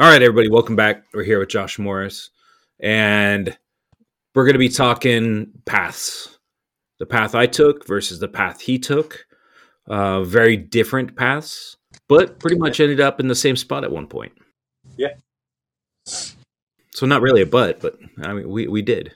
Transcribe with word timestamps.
All 0.00 0.08
right, 0.08 0.22
everybody, 0.22 0.48
welcome 0.48 0.76
back. 0.76 1.02
We're 1.12 1.24
here 1.24 1.40
with 1.40 1.48
Josh 1.48 1.76
Morris, 1.76 2.30
and 2.78 3.58
we're 4.32 4.44
going 4.44 4.52
to 4.52 4.58
be 4.60 4.68
talking 4.68 5.50
paths. 5.66 6.38
The 7.00 7.06
path 7.06 7.34
I 7.34 7.46
took 7.46 7.84
versus 7.84 8.20
the 8.20 8.28
path 8.28 8.60
he 8.60 8.78
took. 8.78 9.26
Uh, 9.88 10.22
very 10.22 10.56
different 10.56 11.16
paths, 11.16 11.76
but 12.08 12.38
pretty 12.38 12.56
much 12.56 12.78
ended 12.78 13.00
up 13.00 13.18
in 13.18 13.26
the 13.26 13.34
same 13.34 13.56
spot 13.56 13.82
at 13.82 13.90
one 13.90 14.06
point. 14.06 14.30
Yeah. 14.96 15.14
So 16.04 17.04
not 17.04 17.20
really 17.20 17.42
a 17.42 17.46
but, 17.46 17.80
but 17.80 17.98
I 18.22 18.34
mean, 18.34 18.48
we 18.48 18.68
we 18.68 18.82
did. 18.82 19.14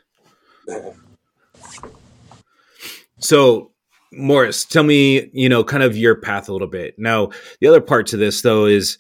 So 3.21 3.71
Morris, 4.13 4.65
tell 4.65 4.83
me, 4.83 5.31
you 5.33 5.49
know, 5.49 5.63
kind 5.63 5.85
of 5.85 5.97
your 5.97 6.17
path 6.17 6.49
a 6.49 6.53
little 6.53 6.67
bit. 6.67 6.99
Now, 6.99 7.31
the 7.61 7.69
other 7.69 7.81
part 7.81 8.09
to 8.09 8.17
this 8.17 8.43
though 8.43 8.67
is 8.67 8.99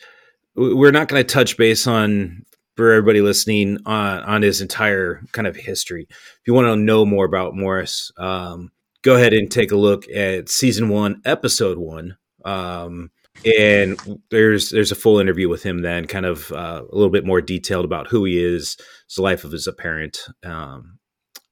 we're 0.54 0.90
not 0.90 1.08
going 1.08 1.24
to 1.24 1.32
touch 1.32 1.56
base 1.56 1.86
on 1.86 2.44
for 2.76 2.92
everybody 2.92 3.20
listening 3.20 3.78
on 3.86 4.22
on 4.22 4.42
his 4.42 4.60
entire 4.60 5.22
kind 5.32 5.46
of 5.46 5.56
history. 5.56 6.06
If 6.10 6.40
you 6.46 6.54
want 6.54 6.66
to 6.66 6.76
know 6.76 7.04
more 7.04 7.24
about 7.24 7.54
Morris, 7.54 8.12
um, 8.18 8.70
go 9.02 9.16
ahead 9.16 9.32
and 9.32 9.50
take 9.50 9.72
a 9.72 9.76
look 9.76 10.08
at 10.08 10.48
season 10.48 10.88
one, 10.88 11.20
episode 11.24 11.78
one. 11.78 12.16
Um, 12.44 13.10
and 13.44 13.98
there's 14.30 14.70
there's 14.70 14.92
a 14.92 14.96
full 14.96 15.18
interview 15.18 15.48
with 15.48 15.62
him 15.62 15.82
then, 15.82 16.06
kind 16.06 16.26
of 16.26 16.52
uh, 16.52 16.82
a 16.90 16.94
little 16.94 17.10
bit 17.10 17.26
more 17.26 17.40
detailed 17.40 17.84
about 17.84 18.08
who 18.08 18.24
he 18.24 18.42
is, 18.42 18.76
his 19.08 19.18
life 19.18 19.44
of 19.44 19.52
his 19.52 19.66
a 19.66 19.72
parent, 19.72 20.26
um, 20.44 20.98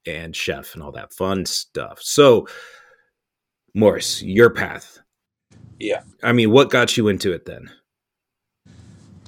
and 0.07 0.37
chef, 0.37 0.75
and 0.75 0.83
all 0.83 0.93
that 0.93 1.13
fun 1.13 1.47
stuff. 1.47 2.01
So, 2.03 2.47
Morris, 3.75 4.23
your 4.23 4.51
path. 4.51 5.01
Yeah. 5.79 6.03
I 6.23 6.33
mean, 6.33 6.51
what 6.51 6.71
got 6.71 6.97
you 6.97 7.09
into 7.09 7.33
it 7.33 7.47
then? 7.47 7.71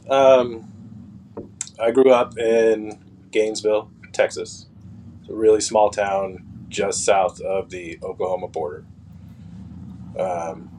Um, 0.08 0.72
I 1.80 1.90
grew 1.90 2.12
up 2.12 2.38
in 2.38 2.98
Gainesville, 3.30 3.90
Texas. 4.12 4.66
It's 5.20 5.30
a 5.30 5.34
really 5.34 5.60
small 5.60 5.90
town 5.90 6.46
just 6.68 7.04
south 7.04 7.40
of 7.40 7.70
the 7.70 7.98
Oklahoma 8.02 8.48
border. 8.48 8.84
Um, 10.18 10.70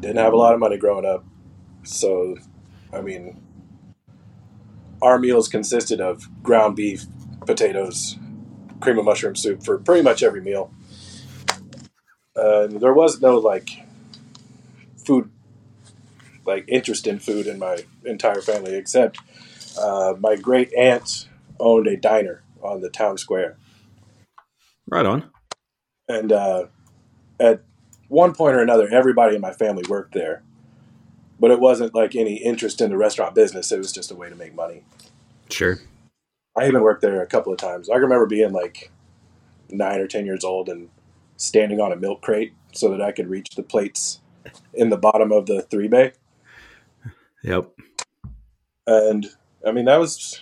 didn't 0.00 0.16
have 0.16 0.32
a 0.32 0.36
lot 0.36 0.54
of 0.54 0.60
money 0.60 0.76
growing 0.76 1.04
up, 1.06 1.24
so 1.82 2.36
I 2.92 3.00
mean, 3.00 3.40
our 5.02 5.18
meals 5.18 5.48
consisted 5.48 6.00
of 6.00 6.28
ground 6.42 6.76
beef, 6.76 7.04
potatoes, 7.46 8.18
cream 8.80 8.98
of 8.98 9.04
mushroom 9.04 9.36
soup 9.36 9.62
for 9.64 9.78
pretty 9.78 10.02
much 10.02 10.22
every 10.22 10.40
meal. 10.40 10.72
Uh, 12.36 12.66
there 12.68 12.94
was 12.94 13.20
no 13.20 13.38
like 13.38 13.70
food, 15.04 15.30
like 16.48 16.64
interest 16.66 17.06
in 17.06 17.20
food 17.20 17.46
in 17.46 17.58
my 17.58 17.84
entire 18.04 18.40
family, 18.40 18.74
except 18.74 19.18
uh, 19.78 20.14
my 20.18 20.34
great 20.34 20.72
aunt 20.74 21.28
owned 21.60 21.86
a 21.86 21.96
diner 21.96 22.42
on 22.62 22.80
the 22.80 22.90
town 22.90 23.18
square. 23.18 23.56
Right 24.88 25.06
on. 25.06 25.30
And 26.08 26.32
uh, 26.32 26.66
at 27.38 27.62
one 28.08 28.34
point 28.34 28.56
or 28.56 28.60
another, 28.60 28.88
everybody 28.88 29.36
in 29.36 29.40
my 29.40 29.52
family 29.52 29.84
worked 29.88 30.14
there. 30.14 30.42
But 31.38 31.52
it 31.52 31.60
wasn't 31.60 31.94
like 31.94 32.16
any 32.16 32.36
interest 32.36 32.80
in 32.80 32.90
the 32.90 32.96
restaurant 32.96 33.34
business. 33.34 33.70
It 33.70 33.78
was 33.78 33.92
just 33.92 34.10
a 34.10 34.16
way 34.16 34.28
to 34.28 34.34
make 34.34 34.54
money. 34.54 34.82
Sure. 35.50 35.78
I 36.56 36.66
even 36.66 36.82
worked 36.82 37.02
there 37.02 37.22
a 37.22 37.26
couple 37.26 37.52
of 37.52 37.58
times. 37.58 37.88
I 37.88 37.96
remember 37.96 38.26
being 38.26 38.52
like 38.52 38.90
nine 39.70 40.00
or 40.00 40.08
10 40.08 40.26
years 40.26 40.42
old 40.42 40.68
and 40.68 40.88
standing 41.36 41.80
on 41.80 41.92
a 41.92 41.96
milk 41.96 42.22
crate 42.22 42.54
so 42.72 42.90
that 42.90 43.00
I 43.00 43.12
could 43.12 43.28
reach 43.28 43.50
the 43.54 43.62
plates 43.62 44.20
in 44.74 44.88
the 44.88 44.96
bottom 44.96 45.30
of 45.30 45.46
the 45.46 45.62
three 45.62 45.86
bay. 45.86 46.12
Yep. 47.42 47.70
And 48.86 49.26
I 49.66 49.72
mean, 49.72 49.84
that 49.84 49.98
was 49.98 50.40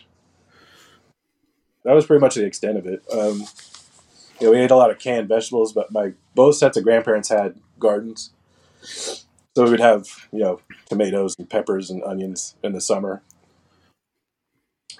that 1.84 1.94
was 1.94 2.06
pretty 2.06 2.20
much 2.20 2.34
the 2.34 2.44
extent 2.44 2.78
of 2.78 2.86
it. 2.86 3.02
Um, 3.12 3.44
you 4.40 4.46
know, 4.46 4.50
we 4.50 4.58
ate 4.58 4.70
a 4.70 4.76
lot 4.76 4.90
of 4.90 4.98
canned 4.98 5.28
vegetables, 5.28 5.72
but 5.72 5.92
my 5.92 6.12
both 6.34 6.56
sets 6.56 6.76
of 6.76 6.84
grandparents 6.84 7.28
had 7.28 7.60
gardens, 7.78 8.32
so 8.82 9.64
we 9.64 9.70
would 9.70 9.80
have 9.80 10.06
you 10.32 10.40
know 10.40 10.60
tomatoes 10.88 11.34
and 11.38 11.48
peppers 11.48 11.90
and 11.90 12.02
onions 12.04 12.54
in 12.62 12.72
the 12.72 12.80
summer. 12.80 13.22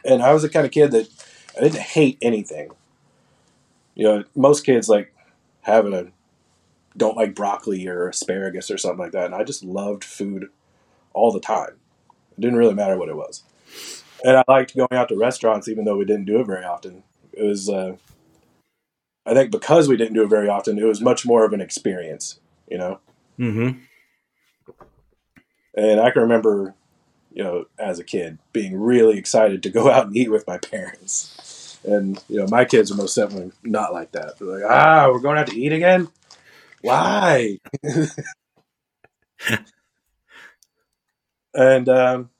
And 0.05 0.23
I 0.23 0.33
was 0.33 0.43
the 0.43 0.49
kind 0.49 0.65
of 0.65 0.73
kid 0.73 0.93
that 0.93 1.09
I 1.57 1.63
didn't 1.63 1.81
hate 1.81 2.19
anything. 2.23 2.71
You 3.95 4.05
know, 4.05 4.25
most 4.35 4.65
kids 4.65 4.89
like 4.89 5.15
having 5.63 5.93
a 5.93 6.07
don't 6.97 7.17
like 7.17 7.35
broccoli 7.35 7.87
or 7.89 8.09
asparagus 8.09 8.71
or 8.71 8.79
something 8.79 8.99
like 8.99 9.13
that, 9.13 9.27
and 9.27 9.35
I 9.35 9.45
just 9.45 9.65
loved 9.65 10.05
food 10.05 10.49
all 11.13 11.33
the 11.33 11.41
time. 11.41 11.77
It 12.37 12.41
didn't 12.41 12.59
really 12.59 12.75
matter 12.75 12.99
what 12.99 13.09
it 13.09 13.17
was, 13.17 13.43
and 14.25 14.37
I 14.37 14.45
liked 14.49 14.77
going 14.77 14.89
out 14.93 15.09
to 15.09 15.17
restaurants, 15.17 15.69
even 15.69 15.85
though 15.85 15.97
we 15.97 16.05
didn't 16.05 16.27
do 16.27 16.41
it 16.41 16.47
very 16.47 16.65
often. 16.65 17.03
It 17.33 17.43
was 17.43 17.69
uh, 17.69 17.97
I 19.27 19.35
think 19.35 19.51
because 19.51 19.89
we 19.89 19.97
didn't 19.97 20.15
do 20.15 20.23
it 20.23 20.29
very 20.29 20.49
often, 20.49 20.79
it 20.79 20.85
was 20.85 21.01
much 21.01 21.27
more 21.27 21.45
of 21.45 21.53
an 21.53 21.61
experience, 21.61 22.39
you 22.69 22.79
know. 22.79 23.01
Mm-hmm. 23.39 23.81
And 25.77 26.01
I 26.01 26.11
can 26.11 26.23
remember, 26.23 26.75
you 27.33 27.43
know, 27.43 27.67
as 27.79 27.99
a 27.99 28.05
kid, 28.05 28.39
being 28.53 28.81
really 28.81 29.19
excited 29.19 29.65
to 29.65 29.71
go 29.71 29.91
out 29.93 30.07
and 30.07 30.17
eat 30.17 30.31
with 30.31 30.47
my 30.47 30.59
parents. 30.59 31.79
And 31.85 32.23
you 32.29 32.39
know, 32.39 32.47
my 32.49 32.65
kids 32.65 32.91
are 32.91 32.97
most 32.97 33.15
definitely 33.17 33.53
not 33.65 33.93
like 33.93 34.13
that. 34.13 34.39
They're 34.39 34.61
like, 34.61 34.71
ah, 34.71 35.09
we're 35.11 35.19
going 35.21 35.39
out 35.39 35.49
to 35.49 35.61
eat 35.61 35.73
again. 35.73 36.09
Why? 36.83 37.59
and 41.57 41.89
um, 41.89 42.31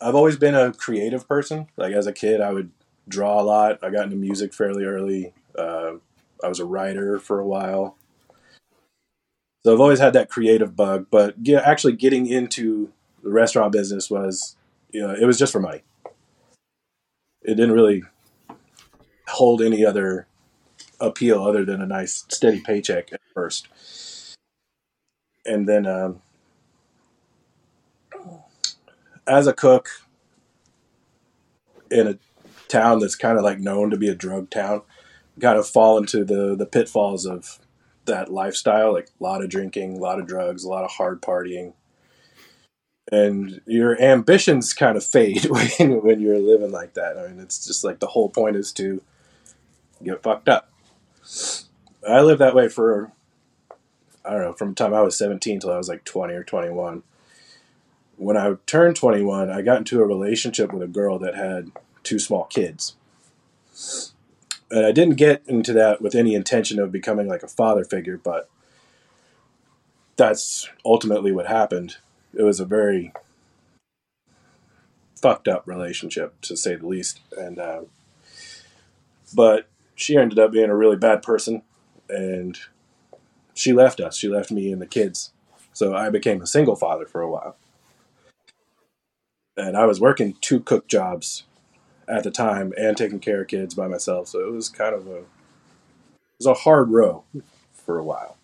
I've 0.00 0.14
always 0.14 0.36
been 0.36 0.54
a 0.54 0.72
creative 0.72 1.28
person. 1.28 1.66
Like 1.76 1.92
as 1.92 2.06
a 2.06 2.12
kid, 2.12 2.40
I 2.40 2.52
would 2.52 2.70
draw 3.08 3.40
a 3.40 3.42
lot. 3.42 3.80
I 3.82 3.90
got 3.90 4.04
into 4.04 4.16
music 4.16 4.54
fairly 4.54 4.84
early. 4.84 5.34
Uh, 5.58 5.94
I 6.42 6.48
was 6.48 6.60
a 6.60 6.64
writer 6.64 7.18
for 7.18 7.40
a 7.40 7.46
while. 7.46 7.96
So 9.64 9.72
I've 9.72 9.80
always 9.80 9.98
had 9.98 10.12
that 10.12 10.28
creative 10.28 10.76
bug, 10.76 11.06
but 11.10 11.42
get, 11.42 11.64
actually 11.64 11.94
getting 11.94 12.26
into 12.26 12.92
the 13.22 13.30
restaurant 13.30 13.72
business 13.72 14.10
was, 14.10 14.56
you 14.90 15.00
know, 15.00 15.14
it 15.14 15.24
was 15.24 15.38
just 15.38 15.52
for 15.52 15.60
money. 15.60 15.82
It 17.42 17.54
didn't 17.54 17.72
really 17.72 18.02
hold 19.28 19.62
any 19.62 19.84
other 19.84 20.26
appeal 21.00 21.42
other 21.42 21.64
than 21.64 21.80
a 21.80 21.86
nice 21.86 22.24
steady 22.28 22.60
paycheck 22.60 23.12
at 23.12 23.20
first. 23.34 23.68
And 25.46 25.66
then 25.66 25.86
um, 25.86 26.20
as 29.26 29.46
a 29.46 29.52
cook 29.52 29.88
in 31.90 32.06
a 32.06 32.18
town 32.68 32.98
that's 32.98 33.16
kind 33.16 33.38
of 33.38 33.44
like 33.44 33.58
known 33.58 33.90
to 33.90 33.96
be 33.96 34.08
a 34.08 34.14
drug 34.14 34.50
town, 34.50 34.82
kind 35.40 35.58
of 35.58 35.66
fall 35.66 35.98
into 35.98 36.24
the 36.24 36.54
the 36.56 36.66
pitfalls 36.66 37.26
of 37.26 37.58
that 38.06 38.30
lifestyle, 38.30 38.92
like 38.92 39.08
a 39.08 39.22
lot 39.22 39.42
of 39.42 39.50
drinking, 39.50 39.96
a 39.96 40.00
lot 40.00 40.18
of 40.18 40.26
drugs, 40.26 40.64
a 40.64 40.68
lot 40.68 40.84
of 40.84 40.90
hard 40.92 41.22
partying. 41.22 41.72
And 43.12 43.60
your 43.66 44.00
ambitions 44.00 44.72
kind 44.72 44.96
of 44.96 45.04
fade 45.04 45.44
when, 45.78 46.02
when 46.02 46.20
you're 46.20 46.38
living 46.38 46.72
like 46.72 46.94
that. 46.94 47.18
I 47.18 47.28
mean, 47.28 47.40
it's 47.40 47.64
just 47.66 47.84
like 47.84 48.00
the 48.00 48.08
whole 48.08 48.28
point 48.28 48.56
is 48.56 48.72
to 48.72 49.02
get 50.02 50.22
fucked 50.22 50.48
up. 50.48 50.70
I 52.06 52.20
lived 52.20 52.40
that 52.40 52.54
way 52.54 52.68
for, 52.68 53.12
I 54.24 54.30
don't 54.30 54.42
know, 54.42 54.52
from 54.52 54.70
the 54.70 54.74
time 54.74 54.94
I 54.94 55.02
was 55.02 55.16
17 55.16 55.60
till 55.60 55.72
I 55.72 55.78
was 55.78 55.88
like 55.88 56.04
20 56.04 56.34
or 56.34 56.44
21. 56.44 57.02
When 58.16 58.36
I 58.36 58.54
turned 58.66 58.96
21, 58.96 59.50
I 59.50 59.62
got 59.62 59.78
into 59.78 60.00
a 60.00 60.06
relationship 60.06 60.72
with 60.72 60.82
a 60.82 60.88
girl 60.88 61.18
that 61.18 61.34
had 61.34 61.72
two 62.02 62.18
small 62.18 62.44
kids 62.44 62.96
and 64.70 64.84
I 64.84 64.92
didn't 64.92 65.16
get 65.16 65.42
into 65.46 65.72
that 65.74 66.02
with 66.02 66.14
any 66.14 66.34
intention 66.34 66.80
of 66.80 66.90
becoming 66.90 67.28
like 67.28 67.42
a 67.42 67.48
father 67.48 67.84
figure, 67.84 68.18
but 68.18 68.48
that's 70.16 70.68
ultimately 70.84 71.32
what 71.32 71.46
happened. 71.46 71.96
It 72.32 72.42
was 72.42 72.60
a 72.60 72.64
very 72.64 73.12
fucked 75.14 75.48
up 75.48 75.66
relationship, 75.66 76.40
to 76.42 76.56
say 76.56 76.74
the 76.74 76.86
least. 76.86 77.20
And 77.36 77.58
uh, 77.58 77.82
but 79.34 79.68
she 79.94 80.16
ended 80.16 80.38
up 80.38 80.52
being 80.52 80.70
a 80.70 80.76
really 80.76 80.96
bad 80.96 81.22
person, 81.22 81.62
and 82.08 82.58
she 83.54 83.72
left 83.72 84.00
us. 84.00 84.16
She 84.16 84.28
left 84.28 84.50
me 84.50 84.72
and 84.72 84.82
the 84.82 84.86
kids, 84.86 85.32
so 85.72 85.94
I 85.94 86.10
became 86.10 86.42
a 86.42 86.46
single 86.46 86.76
father 86.76 87.06
for 87.06 87.20
a 87.20 87.30
while. 87.30 87.56
And 89.56 89.76
I 89.76 89.86
was 89.86 90.00
working 90.00 90.36
two 90.40 90.60
cook 90.60 90.88
jobs 90.88 91.44
at 92.08 92.24
the 92.24 92.30
time 92.30 92.72
and 92.76 92.96
taking 92.96 93.20
care 93.20 93.42
of 93.42 93.48
kids 93.48 93.74
by 93.74 93.88
myself. 93.88 94.28
So 94.28 94.40
it 94.40 94.52
was 94.52 94.68
kind 94.68 94.94
of 94.94 95.06
a 95.06 95.18
it 95.18 96.38
was 96.38 96.46
a 96.46 96.54
hard 96.54 96.90
row 96.90 97.24
for 97.72 97.98
a 97.98 98.04
while. 98.04 98.36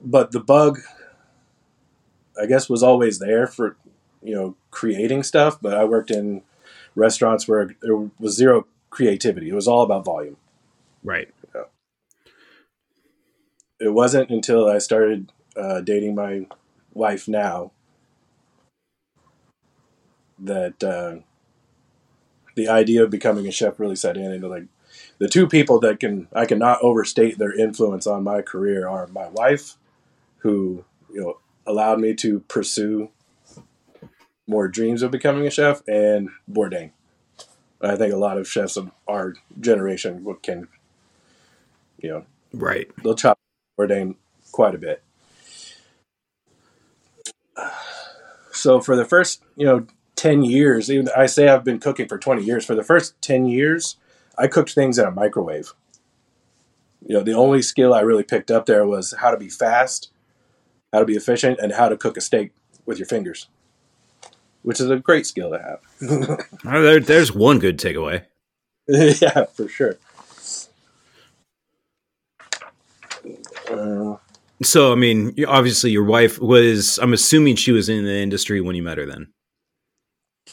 But 0.00 0.32
the 0.32 0.40
bug 0.40 0.80
I 2.40 2.46
guess 2.46 2.68
was 2.68 2.82
always 2.82 3.18
there 3.18 3.46
for 3.46 3.76
you 4.22 4.34
know 4.34 4.56
creating 4.70 5.22
stuff, 5.22 5.58
but 5.60 5.74
I 5.74 5.84
worked 5.84 6.10
in 6.10 6.42
restaurants 6.94 7.46
where 7.46 7.74
there 7.82 7.96
was 8.18 8.34
zero 8.34 8.66
creativity. 8.90 9.48
It 9.48 9.54
was 9.54 9.68
all 9.68 9.82
about 9.82 10.04
volume. 10.04 10.36
Right. 11.02 11.28
You 11.42 11.60
know? 11.60 11.66
It 13.78 13.94
wasn't 13.94 14.30
until 14.30 14.68
I 14.68 14.78
started 14.78 15.32
uh, 15.56 15.80
dating 15.80 16.14
my 16.14 16.46
wife 16.92 17.28
now 17.28 17.72
that 20.40 20.82
uh, 20.82 21.16
the 22.54 22.68
idea 22.68 23.02
of 23.02 23.10
becoming 23.10 23.46
a 23.46 23.52
chef 23.52 23.78
really 23.78 23.96
set 23.96 24.16
in. 24.16 24.32
And 24.32 24.48
like 24.48 24.64
the 25.18 25.28
two 25.28 25.46
people 25.46 25.80
that 25.80 26.00
can 26.00 26.28
I 26.32 26.46
cannot 26.46 26.82
overstate 26.82 27.38
their 27.38 27.54
influence 27.54 28.06
on 28.06 28.24
my 28.24 28.42
career 28.42 28.88
are 28.88 29.06
my 29.08 29.28
wife, 29.28 29.76
who 30.38 30.84
you 31.12 31.20
know 31.20 31.38
allowed 31.66 32.00
me 32.00 32.14
to 32.14 32.40
pursue 32.40 33.10
more 34.46 34.68
dreams 34.68 35.02
of 35.02 35.10
becoming 35.10 35.46
a 35.46 35.50
chef, 35.50 35.82
and 35.86 36.30
Bourdain. 36.50 36.90
I 37.80 37.96
think 37.96 38.12
a 38.12 38.18
lot 38.18 38.36
of 38.36 38.48
chefs 38.48 38.76
of 38.76 38.90
our 39.08 39.34
generation 39.58 40.26
can, 40.42 40.68
you 41.98 42.10
know, 42.10 42.26
right. 42.52 42.90
They'll 43.02 43.14
chop 43.14 43.38
Bourdain 43.78 44.16
quite 44.52 44.74
a 44.74 44.78
bit. 44.78 45.02
So 48.52 48.80
for 48.80 48.96
the 48.96 49.06
first, 49.06 49.42
you 49.56 49.64
know, 49.64 49.86
ten 50.20 50.42
years, 50.42 50.90
even 50.90 51.08
I 51.16 51.24
say 51.24 51.48
I've 51.48 51.64
been 51.64 51.80
cooking 51.80 52.06
for 52.06 52.18
twenty 52.18 52.42
years. 52.44 52.66
For 52.66 52.74
the 52.74 52.84
first 52.84 53.20
ten 53.22 53.46
years, 53.46 53.96
I 54.36 54.48
cooked 54.48 54.74
things 54.74 54.98
in 54.98 55.06
a 55.06 55.10
microwave. 55.10 55.72
You 57.06 57.14
know, 57.16 57.22
the 57.22 57.32
only 57.32 57.62
skill 57.62 57.94
I 57.94 58.00
really 58.00 58.22
picked 58.22 58.50
up 58.50 58.66
there 58.66 58.86
was 58.86 59.14
how 59.18 59.30
to 59.30 59.38
be 59.38 59.48
fast, 59.48 60.10
how 60.92 60.98
to 60.98 61.06
be 61.06 61.16
efficient, 61.16 61.58
and 61.58 61.72
how 61.72 61.88
to 61.88 61.96
cook 61.96 62.18
a 62.18 62.20
steak 62.20 62.52
with 62.84 62.98
your 62.98 63.06
fingers, 63.06 63.48
which 64.62 64.78
is 64.78 64.90
a 64.90 64.98
great 64.98 65.26
skill 65.26 65.50
to 65.50 65.58
have. 65.58 65.80
Oh, 66.66 66.82
there, 66.82 67.00
there's 67.00 67.32
one 67.34 67.58
good 67.58 67.78
takeaway. 67.78 68.24
yeah, 68.88 69.46
for 69.46 69.68
sure. 69.68 69.96
Uh, 73.70 74.16
So, 74.62 74.92
I 74.92 74.96
mean, 74.96 75.34
obviously, 75.48 75.90
your 75.90 76.04
wife 76.04 76.38
was. 76.38 76.98
I'm 76.98 77.14
assuming 77.14 77.56
she 77.56 77.72
was 77.72 77.88
in 77.88 78.04
the 78.04 78.18
industry 78.18 78.60
when 78.60 78.76
you 78.76 78.82
met 78.82 78.98
her. 78.98 79.06
Then, 79.06 79.28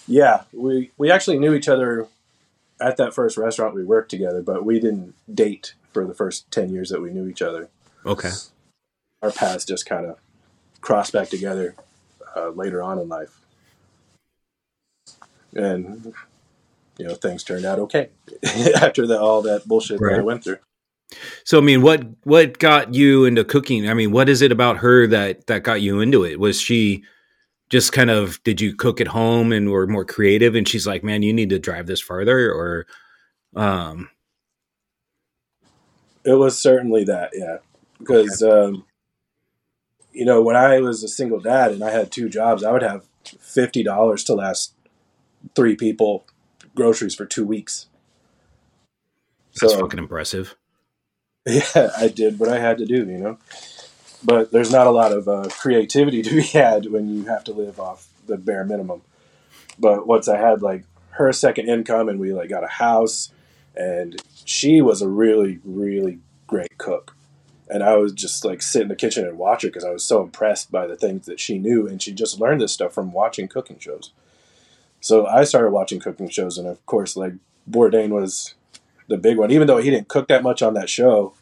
yeah, 0.08 0.44
we 0.54 0.92
we 0.98 1.12
actually 1.12 1.38
knew 1.38 1.54
each 1.54 1.68
other 1.68 2.08
at 2.80 2.98
that 2.98 3.14
first 3.14 3.38
restaurant 3.38 3.76
we 3.76 3.84
worked 3.84 4.10
together, 4.10 4.42
but 4.42 4.66
we 4.66 4.80
didn't 4.80 5.16
date 5.34 5.74
for 5.92 6.06
the 6.06 6.14
first 6.14 6.50
ten 6.52 6.70
years 6.70 6.90
that 6.90 7.02
we 7.02 7.12
knew 7.12 7.28
each 7.28 7.42
other. 7.42 7.70
okay, 8.06 8.32
Our 9.22 9.32
paths 9.32 9.66
just 9.66 9.86
kind 9.86 10.06
of 10.06 10.18
crossed 10.82 11.14
back 11.14 11.30
together 11.30 11.76
uh, 12.36 12.50
later 12.50 12.82
on 12.82 12.98
in 13.00 13.10
life, 13.10 13.40
and 15.54 16.14
you 16.98 17.08
know 17.08 17.16
things 17.16 17.44
turned 17.44 17.66
out 17.66 17.80
okay 17.80 18.10
after 18.82 19.06
the, 19.06 19.20
all 19.20 19.42
that 19.42 19.68
bullshit 19.68 20.00
that 20.00 20.20
I 20.20 20.22
went 20.22 20.44
through. 20.44 20.60
So 21.44 21.58
I 21.58 21.62
mean, 21.62 21.82
what 21.82 22.06
what 22.24 22.60
got 22.60 22.94
you 22.94 23.26
into 23.26 23.44
cooking? 23.44 23.90
I 23.90 23.94
mean, 23.94 24.12
what 24.12 24.30
is 24.30 24.42
it 24.42 24.52
about 24.52 24.78
her 24.78 25.08
that 25.08 25.48
that 25.48 25.64
got 25.64 25.82
you 25.82 26.00
into 26.00 26.24
it? 26.24 26.40
Was 26.40 26.60
she 26.62 27.04
just 27.70 27.92
kind 27.92 28.10
of 28.10 28.42
did 28.44 28.62
you 28.62 28.76
cook 28.76 29.02
at 29.02 29.08
home 29.08 29.52
and 29.52 29.70
were 29.72 29.88
more 29.88 30.06
creative 30.06 30.56
and 30.56 30.68
she's 30.68 30.88
like, 30.88 31.04
"Man, 31.04 31.22
you 31.22 31.34
need 31.34 31.50
to 31.50 31.60
drive 31.60 31.88
this 31.88 32.02
farther," 32.02 32.52
or 32.52 32.86
um 33.56 34.10
It 36.24 36.34
was 36.34 36.60
certainly 36.60 37.04
that, 37.06 37.32
yeah. 37.34 37.58
Because, 38.00 38.44
um, 38.44 38.86
you 40.12 40.26
know, 40.26 40.42
when 40.42 40.56
I 40.56 40.80
was 40.82 41.04
a 41.04 41.08
single 41.08 41.40
dad 41.40 41.72
and 41.72 41.84
I 41.84 41.92
had 41.92 42.12
two 42.12 42.30
jobs, 42.30 42.64
I 42.64 42.72
would 42.72 42.84
have 42.84 43.06
$50 43.26 44.26
to 44.26 44.34
last 44.34 44.74
three 45.56 45.76
people 45.76 46.26
groceries 46.76 47.16
for 47.16 47.26
two 47.26 47.46
weeks. 47.46 47.88
that's 49.60 49.74
So, 49.74 49.80
fucking 49.80 50.00
impressive. 50.00 50.56
yeah, 51.46 51.92
I 51.98 52.10
did 52.10 52.40
what 52.40 52.50
I 52.50 52.60
had 52.60 52.78
to 52.80 52.86
do, 52.86 53.06
you 53.06 53.18
know. 53.18 53.38
But 54.24 54.52
there's 54.52 54.72
not 54.72 54.88
a 54.88 54.92
lot 54.92 55.12
of 55.12 55.28
uh, 55.28 55.50
creativity 55.50 56.22
to 56.24 56.36
be 56.36 56.42
had 56.42 56.88
when 56.88 57.08
you 57.08 57.26
have 57.26 57.44
to 57.46 57.54
live 57.54 57.80
off 57.80 58.08
the 58.26 58.38
bare 58.38 58.64
minimum. 58.64 59.02
But 59.80 60.08
once 60.08 60.28
I 60.28 60.38
had 60.38 60.62
like 60.62 60.84
her 61.12 61.32
second 61.32 61.70
income 61.70 62.10
and 62.10 62.20
we 62.20 62.34
like 62.34 62.50
got 62.50 62.64
a 62.64 62.68
house, 62.68 63.32
and 63.76 64.22
she 64.46 64.82
was 64.82 65.02
a 65.02 65.08
really 65.08 65.60
really 65.64 66.20
great 66.48 66.78
cook, 66.78 67.16
and 67.70 67.84
I 67.84 67.96
was 67.96 68.14
just 68.14 68.44
like 68.44 68.62
sit 68.62 68.84
in 68.84 68.88
the 68.88 68.96
kitchen 68.96 69.26
and 69.26 69.38
watch 69.38 69.62
her 69.64 69.70
because 69.70 69.86
I 69.86 69.92
was 69.92 70.04
so 70.04 70.24
impressed 70.24 70.72
by 70.72 70.88
the 70.88 70.96
things 70.96 71.26
that 71.28 71.40
she 71.40 71.60
knew, 71.60 71.88
and 71.88 72.02
she 72.02 72.12
just 72.12 72.40
learned 72.40 72.62
this 72.62 72.74
stuff 72.74 72.94
from 72.94 73.12
watching 73.12 73.48
cooking 73.48 73.80
shows. 73.80 74.12
So 75.00 75.28
I 75.28 75.44
started 75.44 75.70
watching 75.72 76.00
cooking 76.00 76.30
shows, 76.30 76.58
and 76.58 76.68
of 76.68 76.84
course, 76.86 77.16
like 77.16 77.34
Bourdain 77.70 78.10
was 78.10 78.56
the 79.08 79.18
big 79.18 79.38
one. 79.38 79.52
Even 79.52 79.68
though 79.68 79.78
he 79.78 79.90
didn't 79.90 80.08
cook 80.08 80.28
that 80.28 80.44
much 80.44 80.62
on 80.62 80.74
that 80.74 80.90
show, 80.90 81.34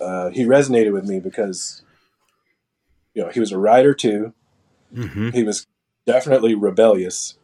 uh, 0.00 0.30
he 0.30 0.44
resonated 0.44 0.92
with 0.92 1.04
me 1.04 1.20
because 1.20 1.82
you 3.14 3.22
know 3.22 3.30
he 3.30 3.40
was 3.40 3.52
a 3.52 3.58
writer 3.58 3.94
too. 3.94 4.32
hmm 4.94 5.30
He 5.30 5.42
was 5.42 5.66
definitely 6.06 6.54
rebellious, 6.54 7.36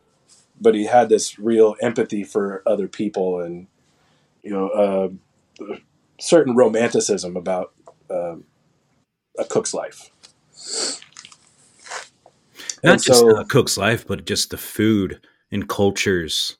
but 0.60 0.74
he 0.74 0.84
had 0.84 1.08
this 1.08 1.38
real 1.38 1.76
empathy 1.80 2.24
for 2.24 2.62
other 2.66 2.88
people 2.88 3.40
and 3.40 3.66
you 4.42 4.50
know 4.50 4.68
uh, 4.68 5.08
a 5.72 5.78
certain 6.20 6.54
romanticism 6.56 7.36
about 7.36 7.72
um, 8.10 8.44
a 9.38 9.44
cook's 9.44 9.72
life. 9.74 10.10
Not 12.82 12.92
And 12.94 13.02
just 13.02 13.20
so- 13.20 13.36
a 13.38 13.44
cook's 13.44 13.76
life, 13.76 14.06
but 14.06 14.24
just 14.24 14.50
the 14.50 14.56
food 14.56 15.20
and 15.52 15.68
cultures, 15.68 16.56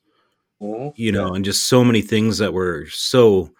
Mhm. 0.60 0.92
you 0.96 1.12
know, 1.12 1.34
and 1.34 1.44
just 1.44 1.64
so 1.68 1.82
many 1.84 2.02
things 2.02 2.38
that 2.38 2.52
were 2.52 2.86
so 2.90 3.50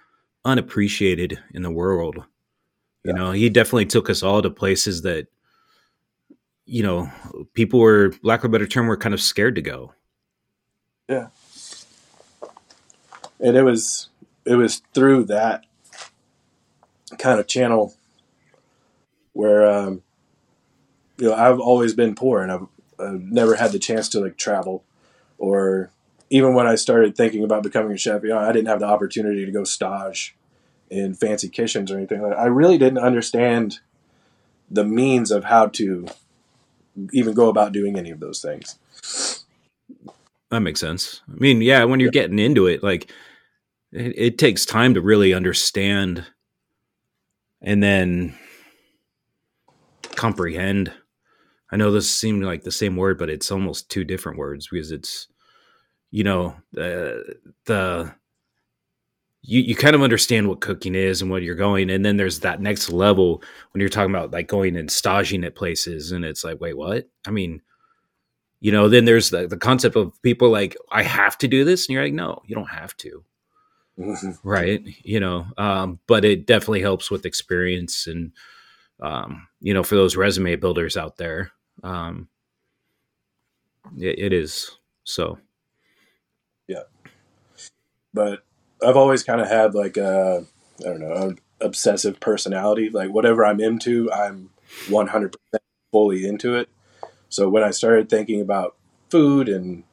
unappreciated 0.45 1.39
in 1.55 1.63
the 1.63 1.71
world. 1.71 2.17
You 3.05 3.13
Yeah. 3.13 3.13
know, 3.15 3.33
he 3.33 3.49
definitely 3.49 3.87
took 3.87 4.11
us 4.11 4.23
all 4.23 4.43
to 4.43 4.51
places 4.51 5.03
that, 5.03 5.27
you 6.67 6.83
know, 6.83 7.11
people 7.55 7.81
were, 7.81 8.13
lack 8.23 8.41
of 8.41 8.47
a 8.47 8.49
better 8.49 8.67
term, 8.67 8.87
were 8.87 8.97
kind 8.97 9.15
of 9.15 9.21
scared 9.21 9.55
to 9.57 9.63
go. 9.63 9.93
Yeah. 11.09 11.29
And 13.41 13.57
it 13.57 13.63
was 13.63 14.09
it 14.45 14.55
was 14.55 14.83
through 14.95 15.25
that 15.25 15.65
kind 17.19 17.41
of 17.41 17.47
channel 17.47 17.95
where 19.33 19.69
um, 19.69 20.03
you 21.19 21.29
know 21.29 21.35
I've 21.35 21.59
always 21.59 21.95
been 21.95 22.15
poor 22.15 22.43
and 22.43 22.53
I've, 22.53 22.67
I've 22.99 23.23
never 23.23 23.57
had 23.57 23.73
the 23.73 23.79
chance 23.79 24.09
to 24.11 24.21
like 24.21 24.37
travel 24.37 24.85
or 25.39 25.91
even 26.31 26.55
when 26.55 26.67
I 26.67 26.77
started 26.77 27.17
thinking 27.17 27.43
about 27.43 27.65
becoming 27.65 27.93
a 27.93 27.99
chef, 27.99 28.23
you 28.23 28.29
know, 28.29 28.39
I 28.39 28.53
didn't 28.53 28.69
have 28.69 28.81
the 28.81 28.87
opportunity 28.87 29.45
to 29.45 29.51
go 29.51 29.65
stage 29.65 30.37
in 30.89 31.15
fancy 31.15 31.49
kitchens 31.49 31.91
or 31.91 31.97
anything 31.97 32.23
like. 32.23 32.37
I 32.37 32.47
really 32.47 32.79
didn't 32.79 32.99
understand 32.99 33.81
the 34.71 34.85
means 34.85 35.33
of 35.33 35.45
how 35.45 35.67
to 35.67 36.07
even 37.13 37.35
go 37.35 37.49
about 37.49 37.73
doing 37.73 37.99
any 37.99 38.11
of 38.11 38.21
those 38.21 38.41
things. 38.43 38.79
That 40.51 40.61
makes 40.61 40.81
sense. 40.81 41.23
I 41.29 41.35
mean, 41.35 41.63
yeah, 41.63 41.85
when 41.85 42.01
you're 42.01 42.11
Yeah. 42.13 42.23
getting 42.23 42.39
into 42.39 42.67
it, 42.67 42.83
like 42.83 43.11
it, 43.93 44.15
it 44.17 44.39
takes 44.39 44.67
time 44.67 44.95
to 44.95 45.01
really 45.01 45.33
understand 45.35 46.27
and 47.63 47.83
then 47.83 48.35
comprehend. 50.17 50.93
I 51.73 51.77
know 51.77 51.93
this 51.93 52.13
seemed 52.13 52.43
like 52.45 52.63
the 52.65 52.73
same 52.73 52.97
word, 52.97 53.19
but 53.19 53.31
it's 53.31 53.53
almost 53.53 53.91
two 53.91 54.05
different 54.05 54.39
words 54.39 54.69
because 54.71 54.91
it's, 54.93 55.29
you 56.11 56.25
know, 56.25 56.57
uh, 56.77 57.23
the 57.67 58.13
you 59.43 59.61
you 59.63 59.75
kind 59.75 59.95
of 59.95 60.03
understand 60.03 60.49
what 60.49 60.61
cooking 60.61 60.95
is 60.95 61.23
and 61.23 61.31
what 61.31 61.43
you're 61.43 61.55
going, 61.55 61.91
and 61.91 62.05
then 62.05 62.17
there's 62.17 62.41
that 62.41 62.61
next 62.61 62.91
level 62.91 63.43
when 63.73 63.81
you're 63.81 63.89
talking 63.89 64.15
about 64.15 64.31
like 64.33 64.49
going 64.49 64.77
and 64.77 64.91
staging 64.91 65.45
at 65.45 65.57
places, 65.57 66.13
and 66.13 66.25
it's 66.25 66.45
like, 66.45 66.61
wait, 66.61 66.77
what? 66.77 67.09
I 67.27 67.31
mean, 67.31 67.63
you 68.61 68.71
know, 68.73 68.89
then 68.89 69.07
there's 69.07 69.31
the, 69.31 69.47
the 69.47 69.57
concept 69.57 69.97
of 69.97 70.13
people 70.23 70.51
like, 70.51 70.77
I 70.93 71.03
have 71.03 71.39
to 71.39 71.49
do 71.49 71.65
this. 71.65 71.87
And 71.87 71.95
you're 71.95 72.05
like, 72.05 72.13
no, 72.13 72.43
you 72.47 72.55
don't 72.55 72.69
have 72.71 72.97
to. 72.99 73.25
Right. 74.45 74.83
You 75.03 75.21
know, 75.21 75.47
um, 75.57 75.99
but 76.07 76.25
it 76.25 76.47
definitely 76.47 76.83
helps 76.83 77.11
with 77.11 77.27
experience 77.27 78.07
and, 78.07 78.33
um, 79.01 79.49
you 79.61 79.73
know, 79.73 79.83
for 79.83 79.95
those 79.95 80.17
resume 80.17 80.57
builders 80.57 80.97
out 80.97 81.17
there, 81.17 81.53
um, 81.83 82.29
it, 83.99 84.19
it 84.19 84.33
is. 84.35 84.77
So, 85.05 85.39
Yeah. 86.69 86.83
but 88.13 88.45
I've 88.87 88.97
always 88.97 89.23
kind 89.23 89.41
of 89.41 89.49
had 89.49 89.75
like 89.75 89.97
a 89.97 90.45
I 90.81 90.85
don't 90.85 91.01
know 91.01 91.35
obsessive 91.61 92.21
personality. 92.21 92.91
Like 92.91 93.11
whatever 93.11 93.45
I'm 93.45 93.61
into, 93.61 94.11
I'm 94.13 94.51
100 94.89 95.33
percent 95.33 95.63
fully 95.93 96.27
into 96.27 96.55
it. 96.57 96.69
So 97.29 97.49
when 97.49 97.63
I 97.63 97.71
started 97.71 98.09
thinking 98.09 98.41
about 98.41 98.77
food 99.11 99.49
and 99.49 99.85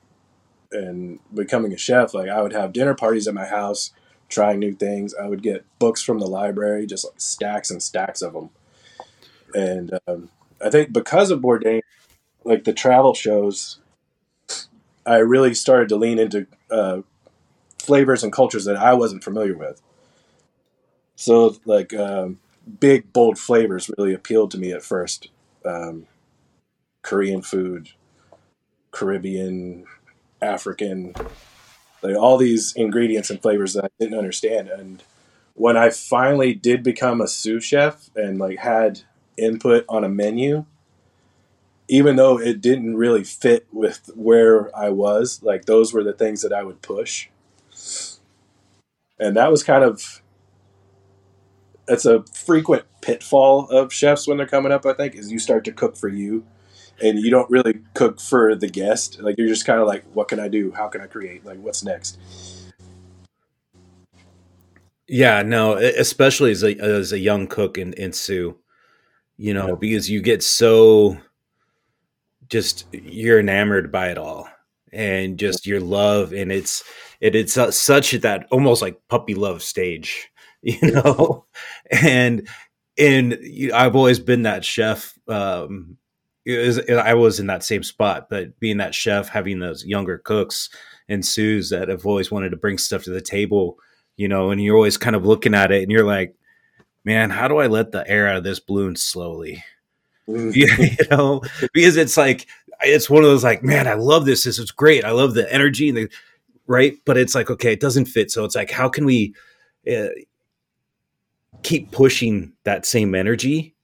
and 0.72 1.20
becoming 1.34 1.74
a 1.74 1.78
chef, 1.78 2.14
like 2.14 2.30
I 2.30 2.42
would 2.42 2.54
have 2.54 2.74
dinner 2.74 2.96
parties 2.96 3.28
at 3.28 3.34
my 3.34 3.46
house, 3.46 3.92
trying 4.30 4.60
new 4.60 4.74
things. 4.74 5.14
I 5.14 5.28
would 5.28 5.42
get 5.42 5.66
books 5.80 6.02
from 6.02 6.20
the 6.20 6.28
library, 6.28 6.86
just 6.86 7.06
like 7.06 7.20
stacks 7.22 7.72
and 7.72 7.82
stacks 7.82 8.22
of 8.22 8.34
them. 8.34 8.50
And 9.54 10.00
um, 10.08 10.30
I 10.64 10.70
think 10.70 10.92
because 10.92 11.32
of 11.32 11.40
Bourdain, 11.40 11.82
like 12.44 12.64
the 12.64 12.74
travel 12.74 13.14
shows, 13.14 13.80
I 15.06 15.18
really 15.18 15.54
started 15.54 15.90
to 15.90 15.96
lean 15.96 16.20
into 16.20 16.48
uh, 16.70 17.02
flavors 17.88 18.24
and 18.24 18.32
cultures 18.32 18.66
that 18.66 18.76
I 18.76 18.94
wasn't 18.94 19.24
familiar 19.24 19.58
with. 19.58 19.82
So, 21.16 21.56
like, 21.66 21.94
um, 21.94 22.40
big, 22.80 23.12
bold 23.14 23.40
flavors 23.40 23.90
really 23.98 24.14
appealed 24.14 24.52
to 24.52 24.60
me 24.60 24.72
at 24.72 24.84
first. 24.84 25.30
Um, 25.66 26.06
Korean 27.02 27.42
food, 27.42 27.90
Caribbean, 28.92 29.86
African, 30.42 31.16
like 32.02 32.16
all 32.16 32.38
these 32.38 32.74
ingredients 32.76 33.30
and 33.30 33.42
flavors 33.42 33.74
that 33.74 33.86
I 33.86 33.90
didn't 34.00 34.18
understand. 34.18 34.68
And 34.70 35.02
when 35.54 35.78
I 35.78 35.90
finally 35.90 36.54
did 36.54 36.84
become 36.84 37.22
a 37.22 37.28
sous 37.28 37.64
chef 37.64 38.10
and 38.16 38.38
like 38.38 38.60
had 38.60 39.02
input 39.38 39.86
on 39.90 40.04
a 40.04 40.10
menu, 40.10 40.66
even 41.88 42.18
though 42.18 42.40
it 42.40 42.62
didn't 42.62 42.98
really 42.98 43.24
fit 43.24 43.66
with 43.72 44.10
where 44.16 44.76
I 44.78 44.90
was, 44.90 45.42
like 45.42 45.66
those 45.66 45.94
were 45.94 46.04
the 46.04 46.14
things 46.14 46.42
that 46.42 46.54
I 46.54 46.64
would 46.64 46.82
push. 46.82 47.30
And 49.20 49.36
that 49.36 49.52
was 49.52 49.64
kind 49.64 49.84
of 49.84 50.22
that's 51.88 52.06
a 52.06 52.24
frequent 52.34 52.84
pitfall 53.02 53.70
of 53.70 53.94
chefs 53.94 54.28
when 54.28 54.38
they're 54.38 54.46
coming 54.46 54.72
up, 54.72 54.86
I 54.86 54.94
think, 54.94 55.16
is 55.16 55.32
you 55.32 55.40
start 55.40 55.64
to 55.66 55.72
cook 55.72 55.96
for 55.96 56.10
you 56.10 56.46
and 57.02 57.20
you 57.20 57.30
don't 57.32 57.50
really 57.50 57.80
cook 57.94 58.20
for 58.20 58.56
the 58.56 58.68
guest. 58.68 59.20
Like 59.22 59.38
you're 59.38 59.48
just 59.48 59.66
kind 59.66 59.80
of 59.80 59.88
like, 59.88 60.04
what 60.14 60.28
can 60.28 60.40
I 60.40 60.48
do? 60.48 60.72
How 60.72 60.88
can 60.88 61.02
I 61.02 61.08
create? 61.08 61.46
Like 61.46 61.60
what's 61.60 61.84
next? 61.84 62.20
Yeah, 65.08 65.42
no, 65.42 65.76
especially 65.76 66.52
as 66.52 66.64
a 66.64 66.78
as 66.80 67.14
a 67.14 67.20
young 67.20 67.48
cook 67.48 67.78
in 67.78 67.94
in 67.94 68.12
sous, 68.12 68.56
you 69.38 69.54
know, 69.54 69.70
yeah. 69.70 69.76
because 69.80 70.10
you 70.10 70.22
get 70.22 70.44
so 70.44 71.18
just 72.50 72.88
you're 72.92 73.40
enamored 73.40 73.90
by 73.90 74.10
it 74.10 74.18
all 74.18 74.50
and 74.94 75.38
just 75.38 75.66
your 75.66 75.80
love 75.80 76.34
and 76.34 76.52
it's 76.52 76.84
it, 77.20 77.36
it's 77.36 77.54
such 77.76 78.12
that 78.12 78.48
almost 78.52 78.82
like 78.82 79.02
puppy 79.10 79.36
love 79.36 79.62
stage 79.62 80.30
you 80.62 80.92
know? 80.92 81.46
And 82.04 82.48
and 82.98 83.38
i've 83.74 83.96
always 83.96 84.20
been 84.20 84.44
that 84.44 84.66
chef 84.66 85.18
um 85.28 85.98
was, 86.46 86.80
i 86.90 87.14
was 87.14 87.40
in 87.40 87.48
that 87.48 87.64
same 87.64 87.84
spot 87.84 88.28
but 88.30 88.60
being 88.60 88.78
that 88.78 88.96
chef 88.96 89.30
having 89.30 89.60
those 89.60 89.86
younger 89.86 90.18
cooks 90.18 90.70
and 91.08 91.24
sous 91.26 91.70
that 91.70 91.90
have 91.90 92.06
always 92.06 92.32
wanted 92.32 92.50
to 92.50 92.58
bring 92.58 92.78
stuff 92.78 93.04
to 93.04 93.12
the 93.12 93.22
table 93.22 93.78
you 94.16 94.28
know 94.28 94.50
and 94.50 94.64
you're 94.64 94.76
always 94.76 94.98
kind 94.98 95.16
of 95.16 95.26
looking 95.26 95.54
at 95.54 95.72
it 95.72 95.84
and 95.84 95.92
you're 95.92 96.06
like 96.06 96.36
man 97.06 97.30
how 97.30 97.48
do 97.48 97.58
i 97.58 97.68
let 97.68 97.92
the 97.92 98.08
air 98.10 98.28
out 98.28 98.38
of 98.38 98.44
this 98.44 98.60
balloon 98.60 98.96
slowly? 98.96 99.64
Mm. 100.30 100.54
you 100.54 101.08
know? 101.10 101.42
Because 101.74 101.96
it's 101.96 102.18
like 102.18 102.48
it's 102.82 103.10
one 103.10 103.24
of 103.24 103.30
those 103.30 103.44
like 103.44 103.64
man 103.64 103.88
i 103.88 103.94
love 103.94 104.26
this. 104.26 104.44
This 104.44 104.60
is 104.60 104.72
great. 104.72 105.04
I 105.06 105.12
love 105.12 105.34
the 105.34 105.52
energy 105.52 105.90
and 105.90 105.98
the 105.98 106.10
right? 106.68 106.98
But 107.06 107.18
it's 107.18 107.36
like 107.36 107.50
okay 107.50 107.74
it 107.74 107.80
doesn't 107.80 108.06
fit. 108.06 108.32
So 108.32 108.46
it's 108.46 108.56
like 108.56 108.72
how 108.72 108.90
can 108.90 109.06
we 109.06 109.34
uh, 109.92 110.10
keep 111.64 111.92
pushing 111.92 112.54
that 112.64 112.86
same 112.86 113.16
energy 113.16 113.76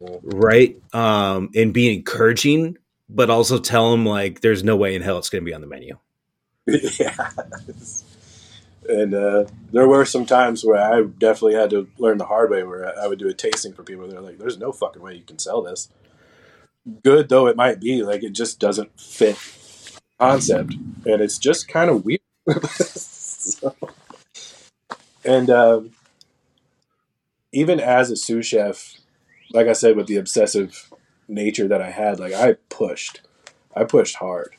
right? 0.00 0.76
Um 0.92 1.50
and 1.54 1.72
be 1.72 1.92
encouraging 1.92 2.76
but 3.08 3.30
also 3.30 3.58
tell 3.58 3.90
them 3.90 4.06
like 4.06 4.40
there's 4.40 4.64
no 4.64 4.76
way 4.76 4.94
in 4.94 5.02
hell 5.02 5.18
it's 5.18 5.30
going 5.30 5.44
to 5.44 5.48
be 5.48 5.54
on 5.54 5.60
the 5.60 5.66
menu. 5.66 5.98
Yeah 6.98 7.28
and 8.88 9.14
uh, 9.14 9.44
there 9.72 9.86
were 9.86 10.04
some 10.04 10.26
times 10.26 10.64
where 10.64 10.80
I 10.80 11.02
definitely 11.02 11.54
had 11.54 11.70
to 11.70 11.88
learn 11.98 12.18
the 12.18 12.24
hard 12.26 12.50
way, 12.50 12.62
where 12.64 12.98
I 12.98 13.06
would 13.06 13.18
do 13.18 13.28
a 13.28 13.34
tasting 13.34 13.72
for 13.72 13.82
people. 13.82 14.08
They're 14.08 14.20
like, 14.20 14.38
"There's 14.38 14.58
no 14.58 14.72
fucking 14.72 15.02
way 15.02 15.14
you 15.14 15.22
can 15.22 15.38
sell 15.38 15.62
this." 15.62 15.88
Good 17.02 17.28
though 17.28 17.46
it 17.46 17.56
might 17.56 17.80
be, 17.80 18.02
like 18.02 18.22
it 18.22 18.32
just 18.32 18.58
doesn't 18.58 18.98
fit 19.00 19.38
concept, 20.18 20.74
and 21.04 21.20
it's 21.20 21.38
just 21.38 21.68
kind 21.68 21.90
of 21.90 22.04
weird. 22.04 22.20
so, 22.74 23.74
and 25.24 25.48
um, 25.48 25.90
even 27.52 27.78
as 27.78 28.10
a 28.10 28.16
sous 28.16 28.46
chef, 28.46 28.96
like 29.52 29.66
I 29.66 29.74
said, 29.74 29.96
with 29.96 30.06
the 30.06 30.16
obsessive 30.16 30.90
nature 31.28 31.68
that 31.68 31.80
I 31.80 31.90
had, 31.90 32.18
like 32.18 32.32
I 32.32 32.54
pushed, 32.68 33.20
I 33.76 33.84
pushed 33.84 34.16
hard. 34.16 34.56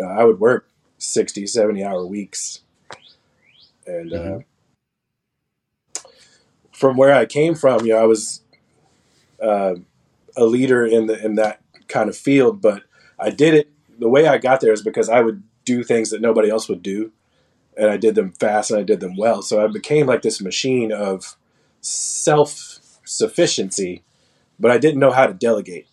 Uh, 0.00 0.06
I 0.06 0.24
would 0.24 0.40
work 0.40 0.68
60, 0.98 1.46
70 1.46 1.84
hour 1.84 2.06
weeks. 2.06 2.60
And 3.86 4.12
uh, 4.12 4.38
mm-hmm. 5.96 6.10
from 6.72 6.96
where 6.96 7.14
I 7.14 7.26
came 7.26 7.54
from, 7.54 7.84
you 7.84 7.92
know, 7.92 7.98
I 7.98 8.06
was 8.06 8.42
uh, 9.42 9.74
a 10.40 10.46
leader 10.46 10.84
in 10.84 11.06
the 11.06 11.24
in 11.24 11.34
that 11.36 11.60
kind 11.86 12.08
of 12.08 12.16
field, 12.16 12.60
but 12.60 12.82
I 13.18 13.30
did 13.30 13.54
it 13.54 13.72
the 13.98 14.08
way 14.08 14.26
I 14.26 14.38
got 14.38 14.60
there 14.60 14.72
is 14.72 14.82
because 14.82 15.08
I 15.08 15.20
would 15.20 15.42
do 15.64 15.84
things 15.84 16.10
that 16.10 16.22
nobody 16.22 16.48
else 16.48 16.68
would 16.68 16.82
do, 16.82 17.12
and 17.76 17.90
I 17.90 17.98
did 17.98 18.14
them 18.14 18.32
fast 18.32 18.70
and 18.70 18.80
I 18.80 18.82
did 18.82 19.00
them 19.00 19.16
well. 19.16 19.42
So 19.42 19.62
I 19.62 19.68
became 19.68 20.06
like 20.06 20.22
this 20.22 20.40
machine 20.40 20.90
of 20.90 21.36
self 21.82 22.80
sufficiency, 23.04 24.02
but 24.58 24.70
I 24.70 24.78
didn't 24.78 25.00
know 25.00 25.12
how 25.12 25.26
to 25.26 25.34
delegate. 25.34 25.86